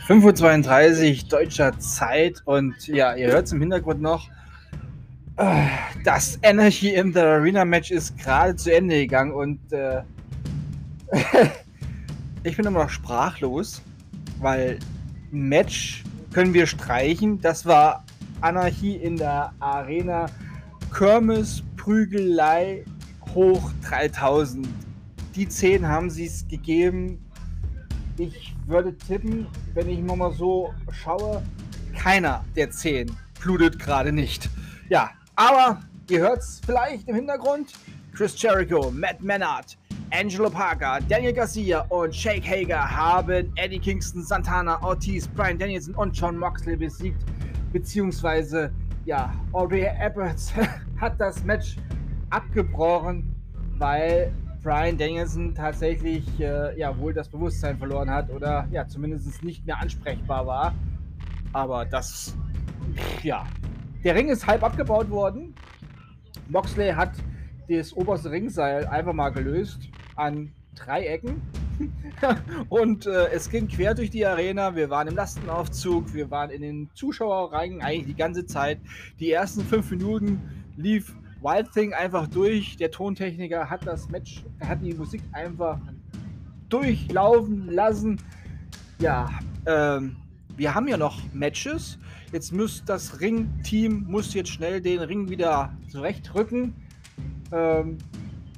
5.32 0.09 1.23
Uhr 1.23 1.29
deutscher 1.29 1.77
Zeit 1.77 2.41
und 2.45 2.87
ja, 2.87 3.13
ihr 3.13 3.27
hört 3.27 3.45
es 3.45 3.51
im 3.51 3.59
Hintergrund 3.59 4.01
noch. 4.01 4.27
Das 6.03 6.37
Energy 6.41 6.95
in 6.95 7.13
the 7.13 7.19
Arena 7.19 7.63
Match 7.63 7.91
ist 7.91 8.17
gerade 8.17 8.55
zu 8.57 8.73
Ende 8.73 8.95
gegangen 8.99 9.31
und 9.31 9.71
äh, 9.71 10.01
ich 12.43 12.57
bin 12.57 12.65
immer 12.65 12.83
noch 12.83 12.89
sprachlos, 12.89 13.81
weil 14.39 14.79
Match 15.31 16.03
können 16.33 16.53
wir 16.53 16.67
streichen. 16.67 17.39
Das 17.39 17.65
war 17.65 18.03
Anarchie 18.41 18.95
in 18.95 19.15
der 19.15 19.53
Arena. 19.59 20.25
Kirmes, 20.93 21.63
Prügelei 21.77 22.83
hoch 23.33 23.71
3000. 23.87 24.67
Die 25.35 25.47
10 25.47 25.87
haben 25.87 26.09
sie 26.09 26.25
es 26.25 26.45
gegeben. 26.49 27.23
Ich 28.17 28.53
würde 28.67 28.97
tippen, 28.97 29.47
wenn 29.73 29.87
ich 29.87 30.01
mal 30.01 30.33
so 30.33 30.73
schaue, 30.91 31.41
keiner 31.97 32.43
der 32.57 32.71
10 32.71 33.15
blutet 33.39 33.79
gerade 33.79 34.11
nicht. 34.11 34.49
Ja, 34.89 35.11
aber 35.39 35.79
ihr 36.09 36.19
hört 36.19 36.39
es 36.39 36.61
vielleicht 36.65 37.07
im 37.07 37.15
Hintergrund. 37.15 37.71
Chris 38.13 38.39
Jericho, 38.41 38.91
Matt 38.91 39.21
Menard, 39.21 39.77
Angelo 40.11 40.49
Parker, 40.49 40.99
Daniel 41.07 41.31
Garcia 41.31 41.85
und 41.87 42.13
Shake 42.13 42.45
Hager 42.45 42.91
haben 42.91 43.49
Eddie 43.55 43.79
Kingston, 43.79 44.21
Santana, 44.21 44.83
Ortiz, 44.83 45.29
Brian 45.29 45.57
Danielson 45.57 45.95
und 45.95 46.11
John 46.11 46.37
Moxley 46.37 46.75
besiegt. 46.75 47.23
Beziehungsweise, 47.71 48.69
ja, 49.05 49.33
Aubrey 49.53 49.83
Edwards 49.83 50.51
hat 50.99 51.21
das 51.21 51.41
Match 51.45 51.77
abgebrochen, 52.31 53.33
weil 53.77 54.33
Brian 54.61 54.97
Danielson 54.97 55.55
tatsächlich 55.55 56.27
äh, 56.41 56.77
ja 56.77 56.97
wohl 56.97 57.13
das 57.13 57.29
Bewusstsein 57.29 57.77
verloren 57.77 58.09
hat 58.09 58.29
oder 58.29 58.67
ja 58.71 58.85
zumindest 58.85 59.41
nicht 59.41 59.65
mehr 59.65 59.79
ansprechbar 59.79 60.45
war. 60.45 60.73
Aber 61.53 61.85
das, 61.85 62.35
ja, 63.23 63.45
der 64.03 64.15
Ring 64.15 64.29
ist 64.29 64.47
halb 64.47 64.63
abgebaut 64.63 65.09
worden. 65.09 65.53
Moxley 66.47 66.91
hat 66.91 67.11
das 67.67 67.93
oberste 67.93 68.31
Ringseil 68.31 68.87
einfach 68.87 69.13
mal 69.13 69.29
gelöst 69.29 69.89
an 70.15 70.51
drei 70.75 71.05
Ecken. 71.05 71.41
und 72.69 73.05
äh, 73.05 73.27
es 73.31 73.49
ging 73.49 73.67
quer 73.67 73.93
durch 73.93 74.09
die 74.09 74.25
Arena. 74.25 74.75
Wir 74.75 74.89
waren 74.89 75.07
im 75.07 75.15
Lastenaufzug, 75.15 76.13
wir 76.13 76.29
waren 76.29 76.49
in 76.49 76.61
den 76.61 76.89
Zuschauerrängen 76.93 77.81
eigentlich 77.81 78.07
die 78.07 78.15
ganze 78.15 78.45
Zeit. 78.45 78.79
Die 79.19 79.31
ersten 79.31 79.61
fünf 79.61 79.89
Minuten 79.91 80.41
lief 80.75 81.15
Wild 81.41 81.71
Thing 81.71 81.93
einfach 81.93 82.27
durch. 82.27 82.77
Der 82.77 82.91
Tontechniker 82.91 83.69
hat 83.69 83.85
das 83.87 84.09
Match, 84.09 84.43
hat 84.61 84.81
die 84.81 84.93
Musik 84.93 85.21
einfach 85.31 85.79
durchlaufen 86.67 87.67
lassen. 87.67 88.21
Ja, 88.99 89.29
ähm, 89.65 90.17
wir 90.59 90.75
haben 90.75 90.89
ja 90.89 90.97
noch 90.97 91.21
Matches. 91.33 91.97
Jetzt 92.33 92.51
muss 92.51 92.83
das 92.85 93.21
Ring-Team 93.21 94.05
muss 94.07 94.33
jetzt 94.33 94.49
schnell 94.49 94.81
den 94.81 94.99
Ring 94.99 95.29
wieder 95.29 95.71
zurechtrücken. 95.89 96.75
ähm, 97.51 97.97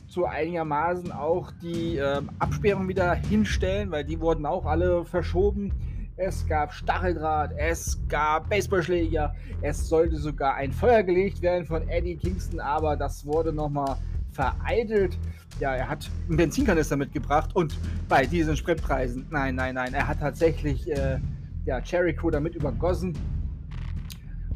so 0.08 0.26
einigermaßen 0.26 1.12
auch 1.14 1.52
die 1.62 1.96
ähm, 1.96 2.30
Absperrung 2.40 2.86
wieder 2.90 3.14
hinstellen, 3.14 3.92
weil 3.92 4.04
die 4.04 4.20
wurden 4.20 4.46
auch 4.46 4.66
alle 4.66 5.06
verschoben. 5.06 5.72
Es 6.18 6.46
gab 6.46 6.74
Stacheldraht, 6.74 7.52
es 7.56 7.98
gab 8.10 8.50
Baseballschläger, 8.50 9.34
es 9.62 9.88
sollte 9.88 10.18
sogar 10.18 10.56
ein 10.56 10.74
Feuer 10.74 11.04
gelegt 11.04 11.42
werden 11.42 11.66
von 11.66 11.88
Eddie 11.88 12.18
Kingston, 12.18 12.60
aber 12.60 12.98
das 12.98 13.26
wurde 13.26 13.54
nochmal 13.54 13.96
vereitelt. 14.32 15.18
Ja, 15.60 15.76
er 15.76 15.88
hat 15.88 16.10
einen 16.28 16.38
Benzinkanister 16.38 16.98
mitgebracht 16.98 17.56
und 17.56 17.78
bei 18.10 18.26
diesen 18.26 18.58
Spritpreisen, 18.58 19.28
nein, 19.30 19.56
nein, 19.56 19.76
nein, 19.76 19.94
er 19.94 20.08
hat 20.08 20.20
tatsächlich 20.20 20.92
äh, 20.92 21.20
ja, 21.66 21.82
Cherry 21.82 22.16
Crew 22.16 22.30
damit 22.30 22.56
übergossen. 22.56 23.18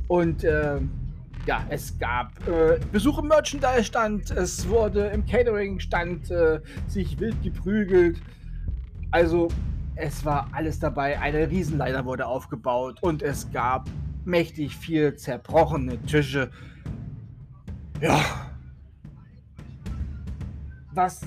Und 0.08 0.44
äh, 0.44 0.80
ja, 1.46 1.65
es 1.70 1.98
gab 2.00 2.32
äh, 2.48 2.80
Besuch 2.91 3.20
im 3.20 3.28
Merchandise-Stand, 3.28 4.32
es 4.32 4.68
wurde 4.68 5.08
im 5.08 5.26
Catering-Stand 5.26 6.32
äh, 6.32 6.60
sich 6.88 7.20
wild 7.20 7.41
geprügelt. 7.44 8.22
Also, 9.12 9.50
es 9.96 10.26
war 10.26 10.50
alles 10.52 10.80
dabei. 10.80 11.20
Eine 11.20 11.50
Riesenleiter 11.50 12.06
wurde 12.06 12.26
aufgebaut 12.26 13.02
und 13.02 13.22
es 13.22 13.52
gab 13.52 13.89
mächtig 14.26 14.76
viel 14.76 15.15
zerbrochene 15.15 15.98
Tische. 16.02 16.50
Ja. 18.02 18.20
Was 20.94 21.22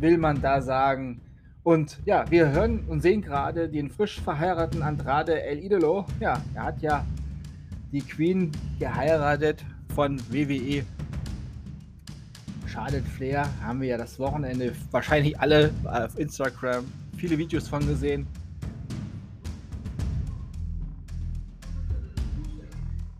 will 0.00 0.18
man 0.18 0.40
da 0.40 0.60
sagen? 0.60 1.20
Und 1.64 1.98
ja, 2.04 2.28
wir 2.30 2.50
hören 2.50 2.80
und 2.88 3.02
sehen 3.02 3.22
gerade 3.22 3.68
den 3.68 3.88
frisch 3.88 4.20
verheirateten 4.20 4.82
Andrade 4.82 5.42
El 5.42 5.60
Idolo. 5.60 6.06
Ja, 6.18 6.42
er 6.54 6.64
hat 6.64 6.82
ja 6.82 7.06
die 7.92 8.00
Queen 8.00 8.50
geheiratet 8.80 9.64
von 9.94 10.18
WWE. 10.30 10.84
Charlotte 12.66 13.04
Flair 13.04 13.48
haben 13.62 13.80
wir 13.80 13.88
ja 13.88 13.98
das 13.98 14.18
Wochenende 14.18 14.72
wahrscheinlich 14.90 15.38
alle 15.38 15.70
auf 15.84 16.18
Instagram 16.18 16.84
viele 17.16 17.38
Videos 17.38 17.68
von 17.68 17.86
gesehen. 17.86 18.26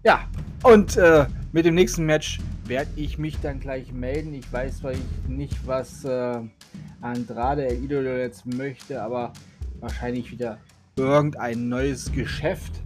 Ja, 0.03 0.27
und 0.65 0.97
äh, 0.97 1.27
mit 1.53 1.65
dem 1.67 1.77
nächsten 1.77 2.05
Match 2.05 2.41
werde 2.65 2.91
ich 2.97 3.19
mich 3.19 3.39
dann 3.41 3.61
gleich 3.61 3.93
melden. 3.93 4.35
Ich 4.35 4.53
weiß 4.53 4.79
zwar 4.79 4.95
nicht, 5.29 5.65
was 5.67 6.05
äh, 6.05 6.41
Andrade 7.03 7.67
El 7.67 7.85
Idolo 7.85 8.17
jetzt 8.17 8.47
möchte, 8.47 9.03
aber 9.03 9.33
wahrscheinlich 9.81 10.31
wieder 10.31 10.59
irgendein 10.97 11.69
neues 11.69 12.11
Geschäft. 12.13 12.81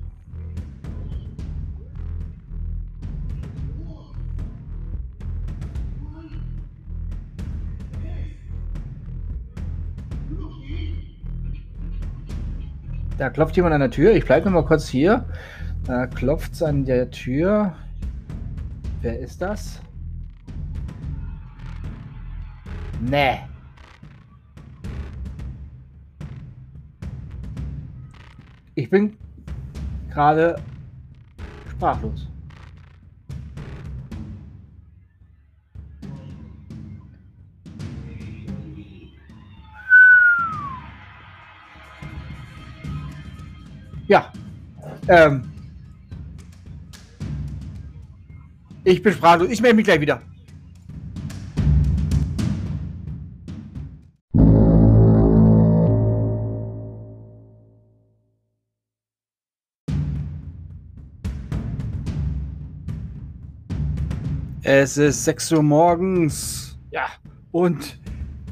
Da 13.18 13.31
klopft 13.31 13.57
jemand 13.57 13.74
an 13.74 13.81
der 13.81 13.90
Tür. 13.90 14.14
Ich 14.14 14.26
bleibe 14.26 14.50
mal 14.50 14.64
kurz 14.64 14.88
hier. 14.88 15.24
Da 15.85 16.07
klopft 16.07 16.52
es 16.52 16.62
an 16.62 16.85
der 16.85 17.11
Tür. 17.11 17.74
Wer 19.00 19.18
ist 19.20 19.40
das? 19.40 19.81
Nee. 23.00 23.38
Ich 28.87 28.90
bin 28.90 29.16
gerade 30.12 30.62
sprachlos. 31.72 32.29
Ja. 44.07 44.33
Ähm. 45.09 45.51
Ich 48.85 49.03
bin 49.03 49.12
sprachlos. 49.12 49.51
Ich 49.51 49.61
melde 49.61 49.75
mich 49.75 49.85
gleich 49.85 50.01
wieder. 50.01 50.22
Es 64.68 64.96
ist 64.96 65.24
6 65.24 65.52
Uhr 65.52 65.62
morgens. 65.62 66.76
Ja. 66.90 67.07
Und 67.52 68.00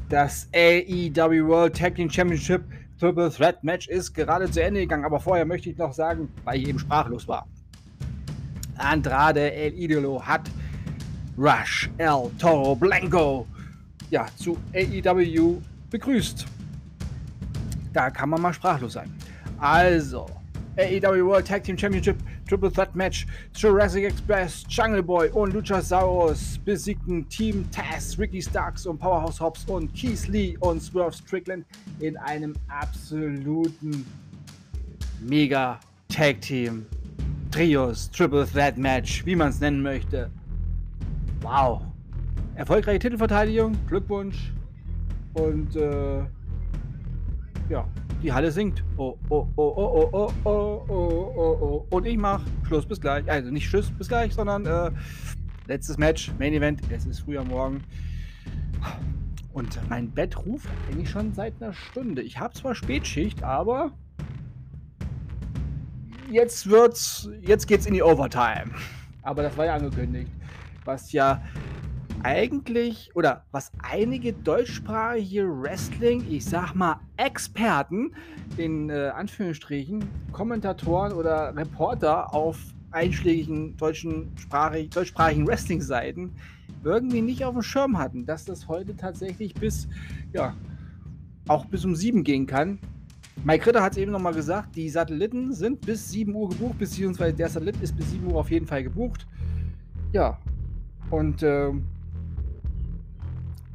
das 0.07 0.47
AEW 0.55 1.45
World 1.45 1.75
Tag 1.75 1.95
Team 1.95 2.09
Championship 2.09 2.63
Triple 2.97 3.29
Threat 3.29 3.61
Match 3.65 3.89
ist 3.89 4.13
gerade 4.13 4.49
zu 4.49 4.63
Ende 4.63 4.79
gegangen. 4.79 5.03
Aber 5.03 5.19
vorher 5.19 5.43
möchte 5.43 5.69
ich 5.69 5.77
noch 5.77 5.91
sagen, 5.91 6.29
weil 6.45 6.61
ich 6.61 6.69
eben 6.69 6.79
sprachlos 6.79 7.27
war. 7.27 7.45
Andrade 8.77 9.51
El 9.53 9.73
Idolo 9.73 10.25
hat 10.25 10.49
Rush 11.37 11.89
El 11.97 12.31
Toro 12.39 12.77
Blanco 12.77 13.45
ja, 14.09 14.25
zu 14.37 14.57
AEW 14.73 15.61
begrüßt. 15.89 16.45
Da 17.91 18.09
kann 18.09 18.29
man 18.29 18.41
mal 18.41 18.53
sprachlos 18.53 18.93
sein. 18.93 19.13
Also, 19.57 20.27
AEW 20.77 21.25
World 21.25 21.45
Tag 21.45 21.65
Team 21.65 21.77
Championship 21.77 22.15
Triple 22.47 22.71
Threat 22.71 22.95
Match. 22.95 23.25
Jurassic 23.55 24.05
Express, 24.05 24.63
Jungle 24.69 25.03
Boy 25.03 25.29
und 25.29 25.53
Luchasaurus 25.53 26.59
besiegten 26.63 27.27
Team 27.29 27.65
Taz, 27.71 28.17
Ricky 28.17 28.41
Starks 28.41 28.85
und 28.85 28.99
Powerhouse 28.99 29.39
Hobbs 29.39 29.65
und 29.65 29.93
Keith 29.93 30.27
Lee 30.27 30.57
und 30.59 30.81
Swerve 30.81 31.13
Strickland 31.13 31.65
in 31.99 32.17
einem 32.17 32.53
absoluten 32.67 34.05
Mega 35.21 35.79
Tag 36.09 36.41
Team 36.41 36.85
Trios 37.51 38.11
Triple 38.11 38.45
Threat 38.45 38.77
Match, 38.77 39.25
wie 39.25 39.35
man 39.35 39.49
es 39.49 39.59
nennen 39.59 39.81
möchte. 39.81 40.29
Wow. 41.41 41.81
Erfolgreiche 42.55 42.99
Titelverteidigung, 42.99 43.75
Glückwunsch. 43.87 44.51
Und 45.33 45.75
äh, 45.75 46.19
ja, 47.69 47.87
die 48.25 48.33
Halle 48.33 48.51
singt. 48.51 48.83
Oh, 48.97 49.17
oh, 49.29 49.47
oh, 49.55 49.73
oh, 49.75 50.09
oh, 50.11 50.11
oh, 50.11 50.33
oh, 50.45 50.85
oh, 50.89 51.33
oh, 51.35 51.57
oh. 51.61 51.87
Und 51.91 52.07
ich 52.07 52.17
mach 52.17 52.41
Schluss 52.67 52.85
bis 52.85 52.99
gleich. 52.99 53.29
Also 53.29 53.51
nicht 53.51 53.69
Schluss 53.69 53.91
bis 53.91 54.07
gleich, 54.07 54.33
sondern 54.33 54.65
äh, 54.65 54.91
letztes 55.67 55.99
Match, 55.99 56.31
Main 56.39 56.53
Event. 56.53 56.81
Es 56.89 57.05
ist 57.05 57.19
früh 57.19 57.37
am 57.37 57.49
Morgen. 57.49 57.83
Und 59.53 59.79
mein 59.89 60.09
Bett 60.09 60.35
ruft 60.43 60.67
eigentlich 60.89 61.09
schon 61.09 61.33
seit 61.33 61.53
einer 61.61 61.73
Stunde. 61.73 62.23
Ich 62.23 62.39
habe 62.39 62.53
zwar 62.55 62.73
Spätschicht, 62.73 63.43
aber 63.43 63.91
jetzt 66.31 66.67
wird's, 66.67 67.29
jetzt 67.41 67.67
geht's 67.67 67.85
in 67.85 67.93
die 67.93 68.01
Overtime. 68.01 68.71
Aber 69.21 69.43
das 69.43 69.55
war 69.55 69.65
ja 69.65 69.75
angekündigt. 69.75 70.31
Was 70.83 71.11
ja 71.11 71.43
eigentlich 72.25 73.11
oder 73.13 73.43
was 73.51 73.71
einige 73.83 74.33
deutschsprachige 74.33 75.47
Wrestling, 75.61 76.25
ich 76.27 76.43
sag 76.43 76.73
mal 76.73 76.99
Experten, 77.17 78.15
in 78.57 78.89
äh, 78.89 79.11
Anführungsstrichen, 79.15 80.03
Kommentatoren 80.31 81.13
oder 81.13 81.55
Reporter 81.55 82.33
auf 82.33 82.57
einschlägigen 82.89 83.77
deutschen 83.77 84.31
sprachig, 84.39 84.89
deutschsprachigen 84.89 85.45
Wrestling-Seiten 85.45 86.31
irgendwie 86.83 87.21
nicht 87.21 87.45
auf 87.45 87.53
dem 87.53 87.61
Schirm 87.61 87.99
hatten, 87.99 88.25
dass 88.25 88.43
das 88.43 88.67
heute 88.67 88.95
tatsächlich 88.95 89.53
bis, 89.53 89.87
ja, 90.33 90.55
auch 91.47 91.65
bis 91.65 91.85
um 91.85 91.95
sieben 91.95 92.23
gehen 92.23 92.47
kann. 92.47 92.79
Mike 93.43 93.67
Ritter 93.67 93.83
hat 93.83 93.91
es 93.91 93.97
eben 93.99 94.11
nochmal 94.11 94.33
gesagt, 94.33 94.75
die 94.75 94.89
Satelliten 94.89 95.53
sind 95.53 95.81
bis 95.81 96.09
7 96.09 96.33
Uhr 96.33 96.49
gebucht, 96.49 96.79
beziehungsweise 96.79 97.35
der 97.35 97.49
Satellit 97.49 97.79
ist 97.83 97.95
bis 97.95 98.09
7 98.09 98.25
Uhr 98.25 98.39
auf 98.39 98.49
jeden 98.49 98.65
Fall 98.65 98.81
gebucht. 98.81 99.27
Ja, 100.11 100.39
und 101.11 101.43
äh, 101.43 101.71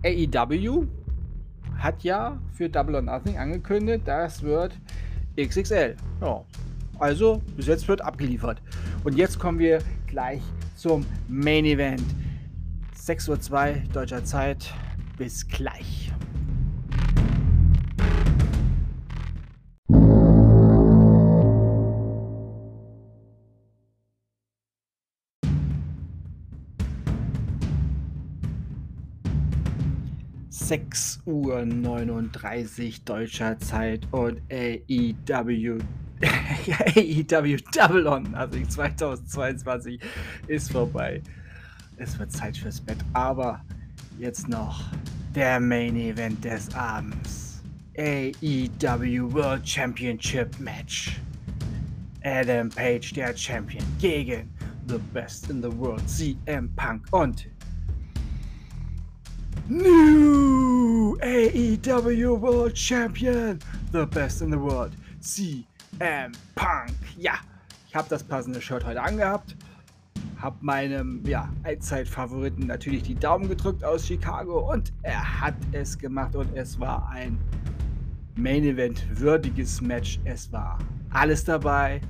AEW 0.05 0.87
hat 1.77 2.03
ja 2.05 2.39
für 2.53 2.69
Double 2.69 2.97
or 2.97 3.03
Nothing 3.03 3.39
angekündigt, 3.39 4.03
das 4.07 4.43
wird 4.43 4.79
XXL. 5.37 5.97
Ja, 6.21 6.45
also 6.99 7.43
bis 7.57 7.67
jetzt 7.67 7.89
wird 7.89 8.03
abgeliefert. 8.03 8.61
Und 9.05 9.17
jetzt 9.17 9.39
kommen 9.39 9.59
wir 9.59 9.81
gleich 10.07 10.43
zum 10.77 11.05
Main 11.29 11.65
Event. 11.65 12.05
6.02 12.97 13.51
Uhr 13.51 13.93
deutscher 13.93 14.25
Zeit. 14.25 14.73
Bis 15.17 15.47
gleich. 15.49 16.10
6 30.71 31.23
Uhr 31.27 31.65
39 31.65 33.03
deutscher 33.03 33.59
Zeit 33.59 34.07
und 34.13 34.41
AEW 34.53 35.81
AEW 36.95 37.57
Double 37.75 38.07
On, 38.07 38.33
also 38.37 38.61
2022 38.61 40.01
ist 40.47 40.71
vorbei. 40.71 41.23
Es 41.97 42.17
wird 42.21 42.31
Zeit 42.31 42.57
fürs 42.57 42.81
Bett, 42.81 42.99
aber 43.15 43.65
jetzt 44.21 44.49
noch 44.49 44.85
der 45.35 45.59
Main 45.59 45.97
Event 45.97 46.45
des 46.45 46.73
Abends. 46.73 47.61
AEW 47.99 49.33
World 49.33 49.69
Championship 49.69 50.57
Match. 50.61 51.21
Adam 52.23 52.69
Page, 52.69 53.13
der 53.15 53.37
Champion, 53.37 53.83
gegen 53.99 54.49
The 54.87 54.99
Best 55.13 55.51
in 55.51 55.61
the 55.63 55.79
World, 55.79 56.09
CM 56.09 56.71
Punk 56.77 57.09
und 57.11 57.49
New 59.71 60.60
AEW 61.21 62.41
World 62.41 62.77
Champion, 62.77 63.59
The 63.93 64.07
Best 64.07 64.43
in 64.43 64.51
the 64.51 64.59
World, 64.59 64.93
CM 65.21 66.33
Punk. 66.55 66.97
Ja, 67.19 67.35
ich 67.89 67.95
habe 67.95 68.09
das 68.09 68.23
passende 68.23 68.61
Shirt 68.61 68.85
heute 68.85 69.03
angehabt 69.03 69.57
habe 70.41 70.57
meinem 70.61 71.23
ja, 71.27 71.49
Allzeitfavoriten 71.65 72.67
natürlich 72.67 73.03
die 73.03 73.15
Daumen 73.15 73.49
gedrückt 73.49 73.85
aus 73.85 74.07
Chicago 74.07 74.73
und 74.73 74.93
er 75.03 75.41
hat 75.41 75.55
es 75.73 75.99
gemacht 75.99 76.35
und 76.35 76.57
es 76.57 76.81
war 76.81 77.09
ein 77.11 77.39
Main 78.37 78.65
Event 78.65 79.05
würdiges 79.21 79.81
Match. 79.81 80.19
Es 80.25 80.51
war 80.53 80.79
alles 81.11 81.45
dabei 81.45 82.01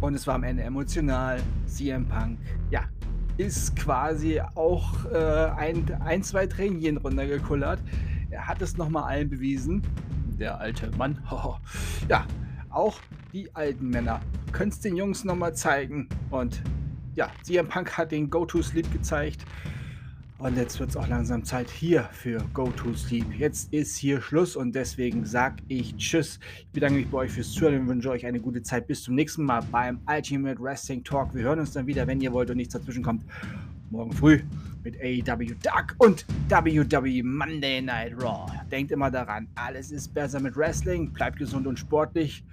und 0.00 0.14
es 0.14 0.26
war 0.26 0.36
am 0.36 0.44
Ende 0.44 0.62
emotional. 0.62 1.40
CM 1.66 2.06
Punk, 2.06 2.38
ja, 2.70 2.84
ist 3.36 3.76
quasi 3.76 4.40
auch 4.54 5.04
äh, 5.12 5.16
ein, 5.56 5.84
ein, 6.00 6.22
zwei 6.22 6.46
Tränchen 6.46 6.96
runtergekullert. 6.96 7.80
Er 8.30 8.46
hat 8.46 8.62
es 8.62 8.76
nochmal 8.76 9.04
allen 9.04 9.30
bewiesen. 9.30 9.82
Der 10.38 10.60
alte 10.60 10.90
Mann. 10.96 11.18
ja, 12.08 12.26
auch 12.70 12.98
die 13.32 13.54
alten 13.54 13.88
Männer 13.88 14.20
können 14.52 14.70
es 14.70 14.80
den 14.80 14.96
Jungs 14.96 15.24
nochmal 15.24 15.54
zeigen. 15.54 16.08
Und 16.30 16.62
ja, 17.14 17.30
CM 17.42 17.68
Punk 17.68 17.96
hat 17.96 18.12
den 18.12 18.30
Go-To-Sleep 18.30 18.92
gezeigt. 18.92 19.44
Und 20.38 20.56
jetzt 20.56 20.80
wird 20.80 20.90
es 20.90 20.96
auch 20.96 21.06
langsam 21.06 21.44
Zeit 21.44 21.70
hier 21.70 22.08
für 22.12 22.44
Go-To-Sleep. 22.54 23.38
Jetzt 23.38 23.72
ist 23.72 23.96
hier 23.96 24.20
Schluss 24.20 24.56
und 24.56 24.74
deswegen 24.74 25.24
sage 25.24 25.62
ich 25.68 25.96
Tschüss. 25.96 26.40
Ich 26.58 26.66
bedanke 26.72 26.98
mich 26.98 27.08
bei 27.08 27.18
euch 27.18 27.30
fürs 27.30 27.52
Zuhören 27.52 27.82
und 27.82 27.88
wünsche 27.88 28.10
euch 28.10 28.26
eine 28.26 28.40
gute 28.40 28.60
Zeit. 28.62 28.88
Bis 28.88 29.04
zum 29.04 29.14
nächsten 29.14 29.44
Mal 29.44 29.62
beim 29.70 30.00
Ultimate 30.08 30.60
Wrestling 30.60 31.04
Talk. 31.04 31.34
Wir 31.34 31.44
hören 31.44 31.60
uns 31.60 31.72
dann 31.72 31.86
wieder, 31.86 32.06
wenn 32.08 32.20
ihr 32.20 32.32
wollt 32.32 32.50
und 32.50 32.56
nichts 32.56 32.74
dazwischen 32.74 33.04
kommt. 33.04 33.24
Morgen 33.90 34.12
früh 34.12 34.40
mit 34.82 34.96
AEW 35.00 35.54
Dark 35.62 35.94
und 35.98 36.26
WWE 36.48 37.22
Monday 37.22 37.80
Night 37.80 38.20
Raw. 38.20 38.50
Denkt 38.72 38.90
immer 38.90 39.12
daran, 39.12 39.46
alles 39.54 39.92
ist 39.92 40.12
besser 40.12 40.40
mit 40.40 40.56
Wrestling. 40.56 41.12
Bleibt 41.12 41.38
gesund 41.38 41.66
und 41.68 41.78
sportlich. 41.78 42.44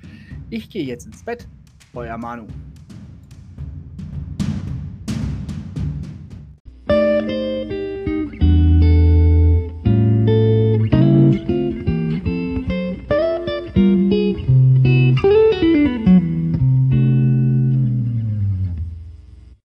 Ich 0.51 0.69
gehe 0.69 0.85
jetzt 0.85 1.07
ins 1.07 1.23
Bett. 1.23 1.47
Euer 1.93 2.17
Manu. 2.17 2.45
Música 7.21 7.80